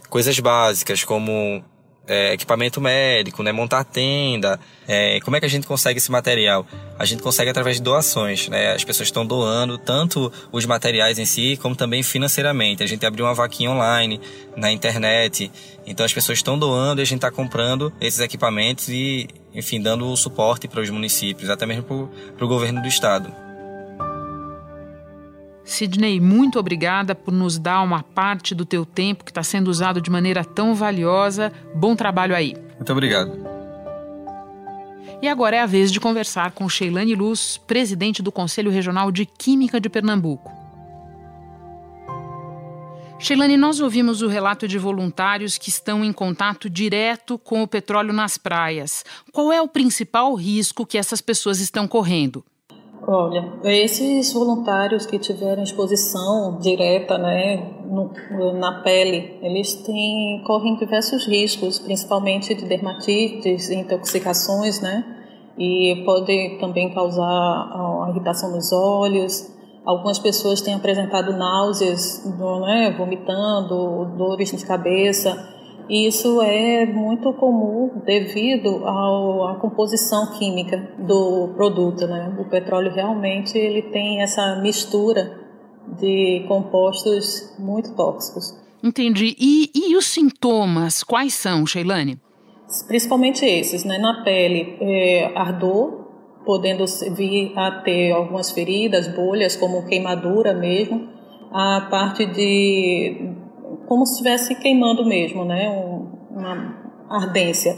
coisas 0.08 0.38
básicas 0.38 1.04
como 1.04 1.62
é, 2.06 2.32
equipamento 2.32 2.80
médico, 2.80 3.42
né, 3.42 3.52
montar 3.52 3.84
tenda. 3.84 4.58
É, 4.86 5.20
como 5.20 5.36
é 5.36 5.40
que 5.40 5.46
a 5.46 5.48
gente 5.48 5.66
consegue 5.66 5.98
esse 5.98 6.10
material? 6.10 6.66
A 6.98 7.04
gente 7.04 7.22
consegue 7.22 7.50
através 7.50 7.76
de 7.76 7.82
doações, 7.82 8.48
né? 8.48 8.72
As 8.72 8.84
pessoas 8.84 9.08
estão 9.08 9.24
doando 9.24 9.78
tanto 9.78 10.32
os 10.50 10.66
materiais 10.66 11.18
em 11.18 11.24
si, 11.24 11.58
como 11.62 11.76
também 11.76 12.02
financeiramente. 12.02 12.82
A 12.82 12.86
gente 12.86 13.06
abriu 13.06 13.24
uma 13.24 13.34
vaquinha 13.34 13.70
online 13.70 14.20
na 14.56 14.70
internet, 14.70 15.50
então 15.86 16.04
as 16.04 16.12
pessoas 16.12 16.38
estão 16.38 16.58
doando 16.58 17.00
e 17.00 17.02
a 17.02 17.06
gente 17.06 17.18
está 17.18 17.30
comprando 17.30 17.92
esses 18.00 18.20
equipamentos 18.20 18.88
e, 18.88 19.28
enfim, 19.54 19.80
dando 19.80 20.14
suporte 20.16 20.66
para 20.66 20.80
os 20.80 20.90
municípios, 20.90 21.50
até 21.50 21.64
mesmo 21.66 22.10
para 22.36 22.44
o 22.44 22.48
governo 22.48 22.82
do 22.82 22.88
estado. 22.88 23.51
Sidney, 25.64 26.20
muito 26.20 26.58
obrigada 26.58 27.14
por 27.14 27.32
nos 27.32 27.58
dar 27.58 27.82
uma 27.82 28.02
parte 28.02 28.54
do 28.54 28.64
teu 28.64 28.84
tempo 28.84 29.24
que 29.24 29.30
está 29.30 29.42
sendo 29.42 29.68
usado 29.68 30.00
de 30.00 30.10
maneira 30.10 30.44
tão 30.44 30.74
valiosa. 30.74 31.52
Bom 31.74 31.94
trabalho 31.94 32.34
aí. 32.34 32.56
Muito 32.76 32.92
obrigado. 32.92 33.52
E 35.20 35.28
agora 35.28 35.56
é 35.56 35.60
a 35.60 35.66
vez 35.66 35.92
de 35.92 36.00
conversar 36.00 36.50
com 36.50 36.68
Sheilane 36.68 37.14
Luz, 37.14 37.56
presidente 37.56 38.22
do 38.22 38.32
Conselho 38.32 38.72
Regional 38.72 39.12
de 39.12 39.24
Química 39.24 39.80
de 39.80 39.88
Pernambuco. 39.88 40.50
Sheilane, 43.20 43.56
nós 43.56 43.78
ouvimos 43.78 44.20
o 44.20 44.26
relato 44.26 44.66
de 44.66 44.78
voluntários 44.78 45.56
que 45.56 45.68
estão 45.68 46.04
em 46.04 46.12
contato 46.12 46.68
direto 46.68 47.38
com 47.38 47.62
o 47.62 47.68
petróleo 47.68 48.12
nas 48.12 48.36
praias. 48.36 49.04
Qual 49.30 49.52
é 49.52 49.62
o 49.62 49.68
principal 49.68 50.34
risco 50.34 50.84
que 50.84 50.98
essas 50.98 51.20
pessoas 51.20 51.60
estão 51.60 51.86
correndo? 51.86 52.44
Olha, 53.04 53.52
esses 53.64 54.32
voluntários 54.32 55.04
que 55.06 55.18
tiveram 55.18 55.64
exposição 55.64 56.58
direta, 56.60 57.18
né, 57.18 57.56
no, 57.84 58.12
na 58.52 58.80
pele, 58.82 59.38
eles 59.42 59.74
têm 59.74 60.40
correm 60.46 60.76
diversos 60.76 61.26
riscos, 61.26 61.80
principalmente 61.80 62.54
de 62.54 62.64
dermatites, 62.64 63.70
intoxicações, 63.70 64.80
né, 64.80 65.04
e 65.58 66.02
pode 66.04 66.58
também 66.60 66.94
causar 66.94 67.24
a 67.24 68.06
irritação 68.10 68.52
nos 68.52 68.72
olhos. 68.72 69.52
Algumas 69.84 70.20
pessoas 70.20 70.60
têm 70.60 70.74
apresentado 70.74 71.32
náuseas, 71.36 72.24
né, 72.60 72.94
vomitando, 72.96 74.14
dores 74.16 74.56
de 74.56 74.64
cabeça. 74.64 75.51
E 75.92 76.06
isso 76.06 76.40
é 76.40 76.86
muito 76.86 77.34
comum 77.34 78.00
devido 78.06 78.82
ao, 78.86 79.48
à 79.48 79.56
composição 79.56 80.32
química 80.38 80.78
do 80.98 81.48
produto. 81.54 82.06
Né? 82.06 82.34
O 82.40 82.46
petróleo 82.46 82.90
realmente 82.90 83.58
ele 83.58 83.82
tem 83.82 84.22
essa 84.22 84.56
mistura 84.62 85.38
de 85.98 86.46
compostos 86.48 87.54
muito 87.58 87.94
tóxicos. 87.94 88.58
Entendi. 88.82 89.36
E, 89.38 89.70
e 89.74 89.94
os 89.94 90.06
sintomas, 90.06 91.02
quais 91.04 91.34
são, 91.34 91.66
Sheilane? 91.66 92.18
Principalmente 92.88 93.44
esses, 93.44 93.84
né? 93.84 93.98
Na 93.98 94.24
pele, 94.24 94.78
é, 94.80 95.30
ardor, 95.36 96.06
podendo 96.46 96.86
vir 97.14 97.52
a 97.54 97.70
ter 97.82 98.12
algumas 98.12 98.50
feridas, 98.50 99.08
bolhas, 99.08 99.56
como 99.56 99.84
queimadura 99.84 100.54
mesmo. 100.54 101.06
A 101.52 101.86
parte 101.90 102.24
de 102.24 103.41
como 103.92 104.06
se 104.06 104.12
estivesse 104.12 104.54
queimando 104.54 105.04
mesmo, 105.04 105.44
né? 105.44 105.68
uma 106.30 106.94
ardência. 107.10 107.76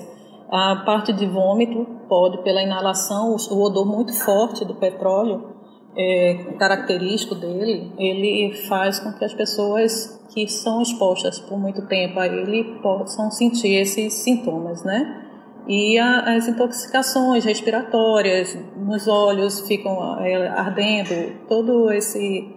A 0.49 0.85
parte 0.87 1.13
de 1.13 1.27
vômito 1.27 1.85
pode, 2.09 2.41
pela 2.45 2.63
inalação, 2.63 3.35
o 3.51 3.61
odor 3.61 3.85
muito 3.85 4.13
forte 4.13 4.65
do 4.65 4.77
petróleo, 4.77 5.57
é, 5.97 6.55
característico 6.57 7.35
dele, 7.35 7.93
ele 7.99 8.55
faz 8.69 9.01
com 9.01 9.13
que 9.13 9.25
as 9.25 9.35
pessoas 9.35 10.25
que 10.33 10.47
são 10.47 10.81
expostas 10.81 11.41
por 11.41 11.59
muito 11.59 11.85
tempo 11.89 12.21
a 12.21 12.29
ele 12.29 12.79
possam 12.81 13.29
sentir 13.33 13.75
esses 13.75 14.13
sintomas, 14.13 14.85
né? 14.85 15.21
E 15.67 15.99
a, 15.99 16.37
as 16.37 16.47
intoxicações 16.47 17.45
respiratórias, 17.45 18.57
nos 18.77 19.09
olhos 19.09 19.67
ficam 19.67 20.17
é, 20.21 20.47
ardendo, 20.47 21.45
todo 21.49 21.91
esse 21.91 22.55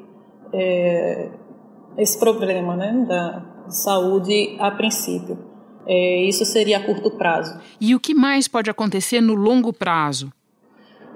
é, 0.53 1.31
esse 1.97 2.19
problema 2.19 2.75
né, 2.75 3.05
da, 3.07 3.43
saúde 3.69 4.55
a 4.59 4.71
princípio. 4.71 5.37
É, 5.85 6.23
isso 6.23 6.45
seria 6.45 6.77
a 6.77 6.83
curto 6.83 7.11
prazo. 7.11 7.59
E 7.79 7.95
o 7.95 7.99
que 7.99 8.13
mais 8.13 8.47
pode 8.47 8.69
acontecer 8.69 9.21
no 9.21 9.33
longo 9.33 9.71
prazo? 9.71 10.31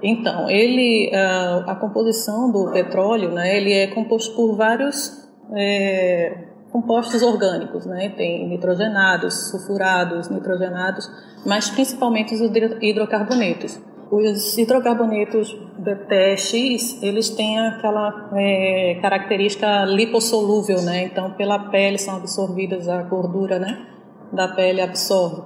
Então, 0.02 0.50
ele, 0.50 1.14
a, 1.14 1.72
a 1.72 1.76
composição 1.76 2.50
do 2.50 2.72
petróleo, 2.72 3.30
né, 3.30 3.56
ele 3.56 3.72
é 3.72 3.86
composto 3.88 4.34
por 4.34 4.56
vários 4.56 5.28
é, 5.54 6.48
compostos 6.72 7.22
orgânicos, 7.22 7.84
né? 7.84 8.08
Tem 8.08 8.48
nitrogenados, 8.48 9.50
sulfurados, 9.50 10.30
nitrogenados, 10.30 11.08
mas 11.44 11.68
principalmente 11.68 12.34
os 12.34 12.40
hidrocarbonetos. 12.80 13.78
Os 14.12 14.58
hidrocarbonetos 14.58 15.56
BTX, 15.78 17.02
eles 17.02 17.30
têm 17.30 17.58
aquela 17.58 18.28
é, 18.34 18.98
característica 19.00 19.86
lipossolúvel, 19.86 20.82
né? 20.82 21.04
Então, 21.04 21.30
pela 21.30 21.70
pele 21.70 21.96
são 21.96 22.16
absorvidas 22.16 22.90
a 22.90 23.02
gordura, 23.04 23.58
né? 23.58 23.86
Da 24.30 24.48
pele 24.48 24.82
absorve. 24.82 25.40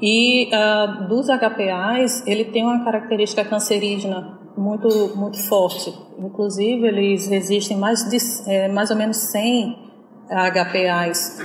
E 0.00 0.48
uh, 0.48 1.08
dos 1.08 1.26
HPAs, 1.26 2.26
ele 2.26 2.46
tem 2.46 2.62
uma 2.62 2.82
característica 2.82 3.44
cancerígena 3.44 4.38
muito 4.56 5.14
muito 5.14 5.38
forte. 5.46 5.92
Inclusive, 6.18 6.88
eles 6.88 7.28
resistem 7.28 7.76
mais 7.76 8.08
de 8.08 8.16
é, 8.50 8.68
mais 8.68 8.90
ou 8.90 8.96
menos 8.96 9.18
100 9.30 9.76
HPAs 10.30 11.38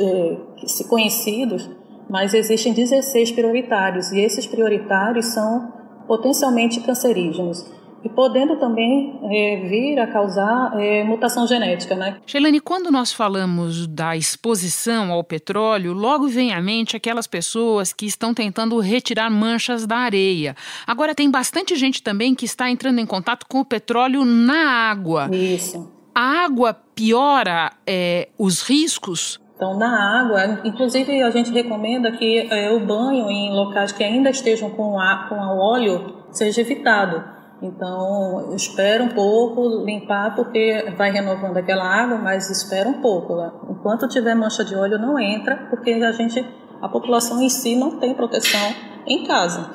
é, 0.00 0.84
conhecidos, 0.88 1.70
mas 2.08 2.32
existem 2.32 2.72
16 2.72 3.32
prioritários 3.32 4.10
e 4.10 4.20
esses 4.20 4.46
prioritários 4.46 5.26
são 5.26 5.83
potencialmente 6.06 6.80
cancerígenos 6.80 7.64
e 8.04 8.08
podendo 8.08 8.56
também 8.56 9.18
é, 9.22 9.66
vir 9.66 9.98
a 9.98 10.06
causar 10.06 10.78
é, 10.78 11.02
mutação 11.02 11.46
genética, 11.46 11.94
né? 11.96 12.18
Sheilane, 12.26 12.60
quando 12.60 12.90
nós 12.90 13.12
falamos 13.12 13.86
da 13.86 14.14
exposição 14.14 15.10
ao 15.10 15.24
petróleo, 15.24 15.94
logo 15.94 16.28
vem 16.28 16.52
à 16.52 16.60
mente 16.60 16.96
aquelas 16.96 17.26
pessoas 17.26 17.94
que 17.94 18.04
estão 18.04 18.34
tentando 18.34 18.78
retirar 18.78 19.30
manchas 19.30 19.86
da 19.86 19.96
areia. 19.96 20.54
Agora 20.86 21.14
tem 21.14 21.30
bastante 21.30 21.74
gente 21.76 22.02
também 22.02 22.34
que 22.34 22.44
está 22.44 22.70
entrando 22.70 22.98
em 22.98 23.06
contato 23.06 23.46
com 23.48 23.60
o 23.60 23.64
petróleo 23.64 24.22
na 24.22 24.90
água. 24.90 25.30
Isso. 25.34 25.90
A 26.14 26.44
água 26.44 26.74
piora 26.94 27.72
é, 27.86 28.28
os 28.38 28.60
riscos? 28.62 29.40
Então, 29.54 29.78
na 29.78 30.20
água, 30.20 30.60
inclusive 30.64 31.22
a 31.22 31.30
gente 31.30 31.52
recomenda 31.52 32.10
que 32.10 32.48
é, 32.50 32.70
o 32.70 32.80
banho 32.80 33.30
em 33.30 33.52
locais 33.52 33.92
que 33.92 34.02
ainda 34.02 34.30
estejam 34.30 34.70
com, 34.70 34.98
a, 34.98 35.26
com 35.28 35.36
o 35.36 35.58
óleo 35.58 36.24
seja 36.30 36.60
evitado 36.60 37.34
então, 37.64 38.54
espera 38.54 39.02
um 39.02 39.08
pouco, 39.08 39.84
limpar, 39.84 40.34
porque 40.34 40.92
vai 40.98 41.10
renovando 41.10 41.56
aquela 41.56 41.84
água, 41.84 42.18
mas 42.18 42.50
espera 42.50 42.86
um 42.86 43.00
pouco. 43.00 43.34
Enquanto 43.70 44.06
tiver 44.06 44.34
mancha 44.34 44.62
de 44.62 44.74
óleo, 44.74 44.98
não 44.98 45.18
entra, 45.18 45.66
porque 45.70 45.92
a 45.92 46.12
gente, 46.12 46.44
a 46.82 46.88
população 46.88 47.40
em 47.40 47.48
si 47.48 47.74
não 47.74 47.98
tem 47.98 48.12
proteção 48.12 48.74
em 49.06 49.24
casa, 49.24 49.70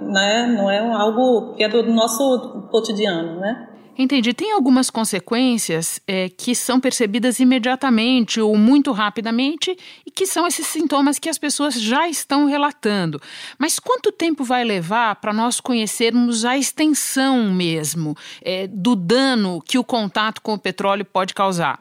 né? 0.00 0.46
Não 0.56 0.70
é 0.70 0.78
algo 0.78 1.54
que 1.54 1.64
é 1.64 1.68
do 1.68 1.82
nosso 1.92 2.68
cotidiano, 2.70 3.40
né? 3.40 3.68
Entendi. 3.96 4.34
Tem 4.34 4.52
algumas 4.52 4.90
consequências 4.90 6.00
é, 6.06 6.28
que 6.28 6.54
são 6.54 6.80
percebidas 6.80 7.38
imediatamente 7.38 8.40
ou 8.40 8.56
muito 8.56 8.90
rapidamente 8.90 9.76
e 10.04 10.10
que 10.10 10.26
são 10.26 10.46
esses 10.46 10.66
sintomas 10.66 11.18
que 11.18 11.28
as 11.28 11.38
pessoas 11.38 11.80
já 11.80 12.08
estão 12.08 12.46
relatando. 12.46 13.20
Mas 13.56 13.78
quanto 13.78 14.10
tempo 14.10 14.42
vai 14.42 14.64
levar 14.64 15.14
para 15.16 15.32
nós 15.32 15.60
conhecermos 15.60 16.44
a 16.44 16.56
extensão 16.58 17.52
mesmo 17.52 18.16
é, 18.42 18.66
do 18.66 18.96
dano 18.96 19.62
que 19.64 19.78
o 19.78 19.84
contato 19.84 20.42
com 20.42 20.54
o 20.54 20.58
petróleo 20.58 21.04
pode 21.04 21.32
causar? 21.32 21.78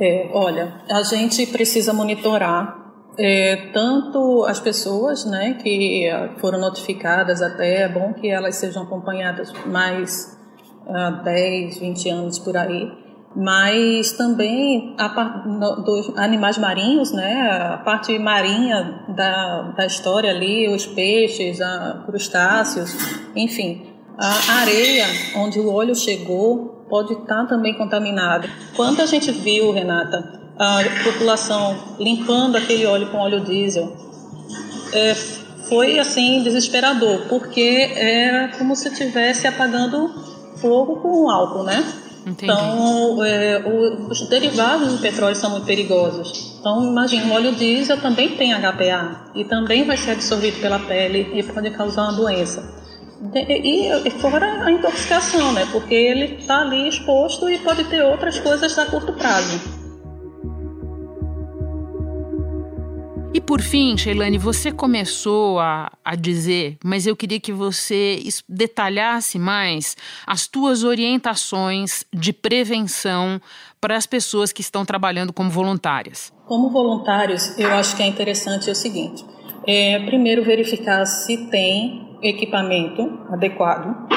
É, 0.00 0.28
olha, 0.32 0.82
a 0.90 1.02
gente 1.02 1.46
precisa 1.46 1.92
monitorar 1.92 2.80
é, 3.18 3.68
tanto 3.72 4.44
as 4.46 4.58
pessoas 4.58 5.24
né, 5.24 5.54
que 5.62 6.08
foram 6.38 6.58
notificadas 6.58 7.42
até, 7.42 7.82
é 7.82 7.88
bom 7.88 8.14
que 8.14 8.28
elas 8.28 8.56
sejam 8.56 8.82
acompanhadas 8.82 9.52
mais 9.66 10.39
há 10.88 11.10
10, 11.10 11.78
20 11.78 12.08
anos 12.08 12.38
por 12.38 12.56
aí, 12.56 12.90
mas 13.34 14.12
também 14.12 14.94
a 14.98 15.08
dos 15.84 16.16
animais 16.16 16.58
marinhos, 16.58 17.12
né, 17.12 17.48
a 17.50 17.78
parte 17.78 18.18
marinha 18.18 19.04
da, 19.08 19.72
da 19.76 19.86
história 19.86 20.30
ali, 20.30 20.68
os 20.68 20.86
peixes, 20.86 21.60
a, 21.60 22.02
crustáceos, 22.06 22.96
enfim, 23.36 23.86
a 24.18 24.60
areia 24.60 25.06
onde 25.36 25.60
o 25.60 25.72
óleo 25.72 25.94
chegou 25.94 26.84
pode 26.88 27.12
estar 27.12 27.46
também 27.46 27.74
contaminada. 27.74 28.50
Quando 28.74 29.00
a 29.00 29.06
gente 29.06 29.30
viu, 29.30 29.70
Renata, 29.70 30.40
a 30.58 30.82
população 31.04 31.76
limpando 31.98 32.56
aquele 32.56 32.84
óleo 32.84 33.10
com 33.10 33.18
óleo 33.18 33.40
diesel, 33.40 33.96
é, 34.92 35.14
foi 35.68 36.00
assim 36.00 36.42
desesperador, 36.42 37.28
porque 37.28 37.92
era 37.94 38.48
como 38.58 38.74
se 38.74 38.88
estivesse 38.88 39.46
apagando 39.46 40.29
fogo 40.60 40.96
com 40.96 41.30
álcool, 41.30 41.64
né? 41.64 41.84
Entendi. 42.26 42.44
Então, 42.44 43.24
é, 43.24 43.62
os 44.10 44.28
derivados 44.28 44.92
do 44.92 44.98
petróleo 44.98 45.34
são 45.34 45.50
muito 45.50 45.66
perigosos. 45.66 46.56
Então, 46.60 46.86
imagine, 46.86 47.30
o 47.30 47.34
óleo 47.34 47.52
diesel 47.52 47.98
também 47.98 48.36
tem 48.36 48.52
HPA 48.52 49.32
e 49.34 49.44
também 49.44 49.84
vai 49.84 49.96
ser 49.96 50.12
absorvido 50.12 50.60
pela 50.60 50.78
pele 50.78 51.30
e 51.34 51.42
pode 51.42 51.70
causar 51.70 52.02
uma 52.02 52.12
doença. 52.12 52.78
E, 53.34 53.88
e 54.06 54.10
fora 54.10 54.64
a 54.64 54.70
intoxicação, 54.70 55.52
né? 55.52 55.66
Porque 55.72 55.94
ele 55.94 56.36
está 56.36 56.60
ali 56.60 56.88
exposto 56.88 57.48
e 57.48 57.58
pode 57.58 57.84
ter 57.84 58.02
outras 58.02 58.38
coisas 58.38 58.78
a 58.78 58.86
curto 58.86 59.12
prazo. 59.12 59.79
E 63.32 63.40
por 63.40 63.60
fim, 63.60 63.96
Sheilane, 63.96 64.38
você 64.38 64.72
começou 64.72 65.60
a, 65.60 65.92
a 66.04 66.16
dizer, 66.16 66.76
mas 66.84 67.06
eu 67.06 67.14
queria 67.14 67.38
que 67.38 67.52
você 67.52 68.20
detalhasse 68.48 69.38
mais 69.38 69.96
as 70.26 70.48
tuas 70.48 70.82
orientações 70.82 72.04
de 72.12 72.32
prevenção 72.32 73.40
para 73.80 73.96
as 73.96 74.04
pessoas 74.04 74.52
que 74.52 74.60
estão 74.60 74.84
trabalhando 74.84 75.32
como 75.32 75.48
voluntárias. 75.48 76.32
Como 76.44 76.70
voluntários, 76.70 77.56
eu 77.56 77.72
acho 77.72 77.96
que 77.96 78.02
é 78.02 78.06
interessante 78.06 78.68
o 78.68 78.74
seguinte: 78.74 79.24
é, 79.64 80.00
primeiro 80.00 80.42
verificar 80.42 81.06
se 81.06 81.48
tem 81.50 82.18
equipamento 82.20 83.28
adequado 83.30 84.08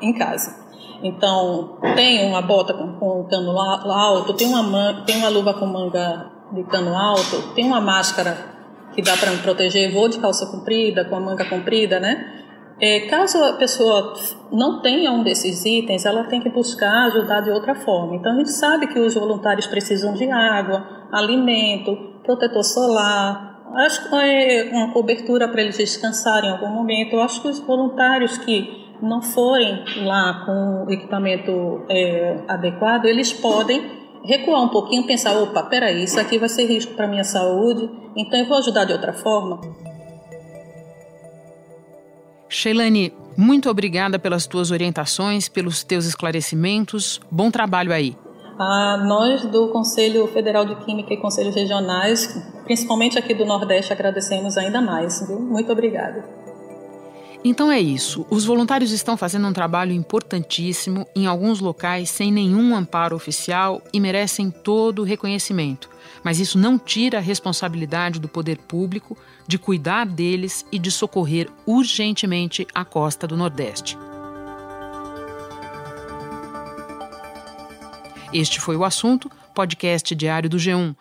em 0.00 0.12
casa. 0.12 0.62
Então, 1.02 1.78
tem 1.96 2.28
uma 2.28 2.40
bota 2.40 2.72
com, 2.74 2.92
com 2.92 3.24
cano 3.24 3.58
alto, 3.58 4.34
tem 4.34 4.46
uma, 4.46 5.02
tem 5.04 5.16
uma 5.16 5.28
luva 5.28 5.52
com 5.52 5.66
manga 5.66 6.30
de 6.52 6.62
cano 6.64 6.96
alto, 6.96 7.54
tem 7.54 7.64
uma 7.64 7.80
máscara 7.80 8.51
que 8.94 9.02
dá 9.02 9.16
para 9.16 9.30
me 9.30 9.38
proteger, 9.38 9.92
vou 9.92 10.08
de 10.08 10.18
calça 10.18 10.46
comprida, 10.46 11.04
com 11.04 11.16
a 11.16 11.20
manga 11.20 11.44
comprida, 11.44 11.98
né? 11.98 12.42
É, 12.80 13.00
caso 13.06 13.42
a 13.44 13.52
pessoa 13.52 14.14
não 14.50 14.82
tenha 14.82 15.12
um 15.12 15.22
desses 15.22 15.64
itens, 15.64 16.04
ela 16.04 16.24
tem 16.24 16.40
que 16.40 16.48
buscar 16.48 17.06
ajudar 17.06 17.40
de 17.40 17.50
outra 17.50 17.74
forma. 17.74 18.16
Então 18.16 18.32
a 18.32 18.34
gente 18.36 18.50
sabe 18.50 18.88
que 18.88 18.98
os 18.98 19.14
voluntários 19.14 19.66
precisam 19.66 20.14
de 20.14 20.28
água, 20.30 21.06
alimento, 21.12 21.96
protetor 22.24 22.64
solar, 22.64 23.52
acho 23.76 24.14
é 24.16 24.70
uma 24.72 24.92
cobertura 24.92 25.48
para 25.48 25.62
eles 25.62 25.76
descansarem 25.76 26.50
em 26.50 26.52
algum 26.52 26.68
momento. 26.68 27.14
Eu 27.14 27.22
acho 27.22 27.40
que 27.40 27.48
os 27.48 27.60
voluntários 27.60 28.36
que 28.38 28.82
não 29.00 29.22
forem 29.22 29.84
lá 30.04 30.44
com 30.44 30.84
o 30.86 30.92
equipamento 30.92 31.84
é, 31.88 32.36
adequado, 32.48 33.06
eles 33.06 33.32
podem 33.32 34.01
recuar 34.24 34.62
um 34.62 34.68
pouquinho, 34.68 35.06
pensar, 35.06 35.36
opa, 35.36 35.62
peraí, 35.64 36.04
isso 36.04 36.18
aqui 36.18 36.38
vai 36.38 36.48
ser 36.48 36.66
risco 36.66 36.94
para 36.94 37.06
minha 37.06 37.24
saúde, 37.24 37.90
então 38.16 38.38
eu 38.38 38.46
vou 38.46 38.58
ajudar 38.58 38.84
de 38.84 38.92
outra 38.92 39.12
forma. 39.12 39.60
Sheilane, 42.48 43.12
muito 43.36 43.70
obrigada 43.70 44.18
pelas 44.18 44.46
tuas 44.46 44.70
orientações, 44.70 45.48
pelos 45.48 45.82
teus 45.82 46.04
esclarecimentos. 46.04 47.20
Bom 47.30 47.50
trabalho 47.50 47.92
aí. 47.92 48.16
Ah, 48.58 49.02
nós 49.04 49.42
do 49.46 49.68
Conselho 49.68 50.26
Federal 50.28 50.64
de 50.66 50.76
Química 50.84 51.14
e 51.14 51.16
Conselhos 51.16 51.54
Regionais, 51.54 52.26
principalmente 52.64 53.18
aqui 53.18 53.32
do 53.34 53.46
Nordeste, 53.46 53.92
agradecemos 53.92 54.58
ainda 54.58 54.80
mais. 54.80 55.26
Viu? 55.26 55.40
Muito 55.40 55.72
obrigada. 55.72 56.41
Então 57.44 57.72
é 57.72 57.80
isso. 57.80 58.24
Os 58.30 58.44
voluntários 58.44 58.92
estão 58.92 59.16
fazendo 59.16 59.48
um 59.48 59.52
trabalho 59.52 59.92
importantíssimo 59.92 61.06
em 61.14 61.26
alguns 61.26 61.58
locais 61.58 62.08
sem 62.08 62.30
nenhum 62.30 62.76
amparo 62.76 63.16
oficial 63.16 63.82
e 63.92 63.98
merecem 63.98 64.48
todo 64.48 65.00
o 65.00 65.04
reconhecimento. 65.04 65.90
Mas 66.22 66.38
isso 66.38 66.56
não 66.56 66.78
tira 66.78 67.18
a 67.18 67.20
responsabilidade 67.20 68.20
do 68.20 68.28
poder 68.28 68.58
público 68.58 69.18
de 69.46 69.58
cuidar 69.58 70.06
deles 70.06 70.64
e 70.70 70.78
de 70.78 70.90
socorrer 70.92 71.48
urgentemente 71.66 72.64
a 72.72 72.84
costa 72.84 73.26
do 73.26 73.36
Nordeste. 73.36 73.98
Este 78.32 78.60
foi 78.60 78.76
o 78.76 78.84
assunto, 78.84 79.30
podcast 79.52 80.14
diário 80.14 80.48
do 80.48 80.56
G1. 80.58 80.94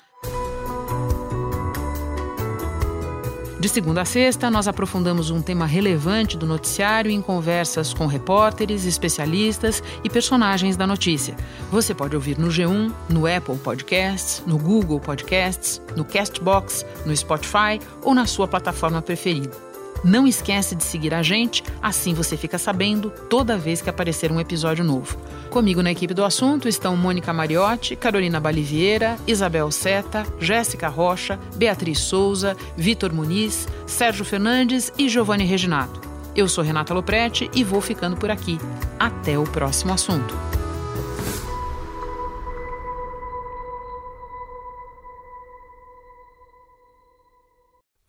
De 3.61 3.69
segunda 3.69 4.01
a 4.01 4.05
sexta, 4.05 4.49
nós 4.49 4.67
aprofundamos 4.67 5.29
um 5.29 5.39
tema 5.39 5.67
relevante 5.67 6.35
do 6.35 6.47
noticiário 6.47 7.11
em 7.11 7.21
conversas 7.21 7.93
com 7.93 8.07
repórteres, 8.07 8.87
especialistas 8.87 9.83
e 10.03 10.09
personagens 10.09 10.75
da 10.75 10.87
notícia. 10.87 11.35
Você 11.69 11.93
pode 11.93 12.15
ouvir 12.15 12.39
no 12.39 12.47
G1, 12.47 12.91
no 13.07 13.27
Apple 13.27 13.59
Podcasts, 13.59 14.41
no 14.47 14.57
Google 14.57 14.99
Podcasts, 14.99 15.79
no 15.95 16.03
Castbox, 16.03 16.83
no 17.05 17.15
Spotify 17.15 17.79
ou 18.01 18.15
na 18.15 18.25
sua 18.25 18.47
plataforma 18.47 18.99
preferida. 18.99 19.70
Não 20.03 20.27
esquece 20.27 20.75
de 20.75 20.83
seguir 20.83 21.13
a 21.13 21.21
gente, 21.21 21.63
assim 21.81 22.13
você 22.13 22.35
fica 22.35 22.57
sabendo 22.57 23.11
toda 23.29 23.57
vez 23.57 23.81
que 23.81 23.89
aparecer 23.89 24.31
um 24.31 24.39
episódio 24.39 24.83
novo. 24.83 25.17
Comigo 25.49 25.83
na 25.83 25.91
equipe 25.91 26.13
do 26.13 26.23
assunto 26.23 26.67
estão 26.67 26.97
Mônica 26.97 27.31
Mariotti, 27.31 27.95
Carolina 27.95 28.39
Balivieira, 28.39 29.17
Isabel 29.27 29.69
Seta, 29.71 30.25
Jéssica 30.39 30.87
Rocha, 30.87 31.39
Beatriz 31.55 31.99
Souza, 31.99 32.57
Vitor 32.75 33.13
Muniz, 33.13 33.67
Sérgio 33.85 34.25
Fernandes 34.25 34.91
e 34.97 35.07
Giovanni 35.07 35.45
Reginato. 35.45 36.01
Eu 36.35 36.47
sou 36.47 36.63
Renata 36.63 36.93
Loprete 36.93 37.49
e 37.53 37.63
vou 37.63 37.81
ficando 37.81 38.15
por 38.15 38.31
aqui. 38.31 38.57
Até 38.97 39.37
o 39.37 39.43
próximo 39.43 39.93
assunto. 39.93 40.50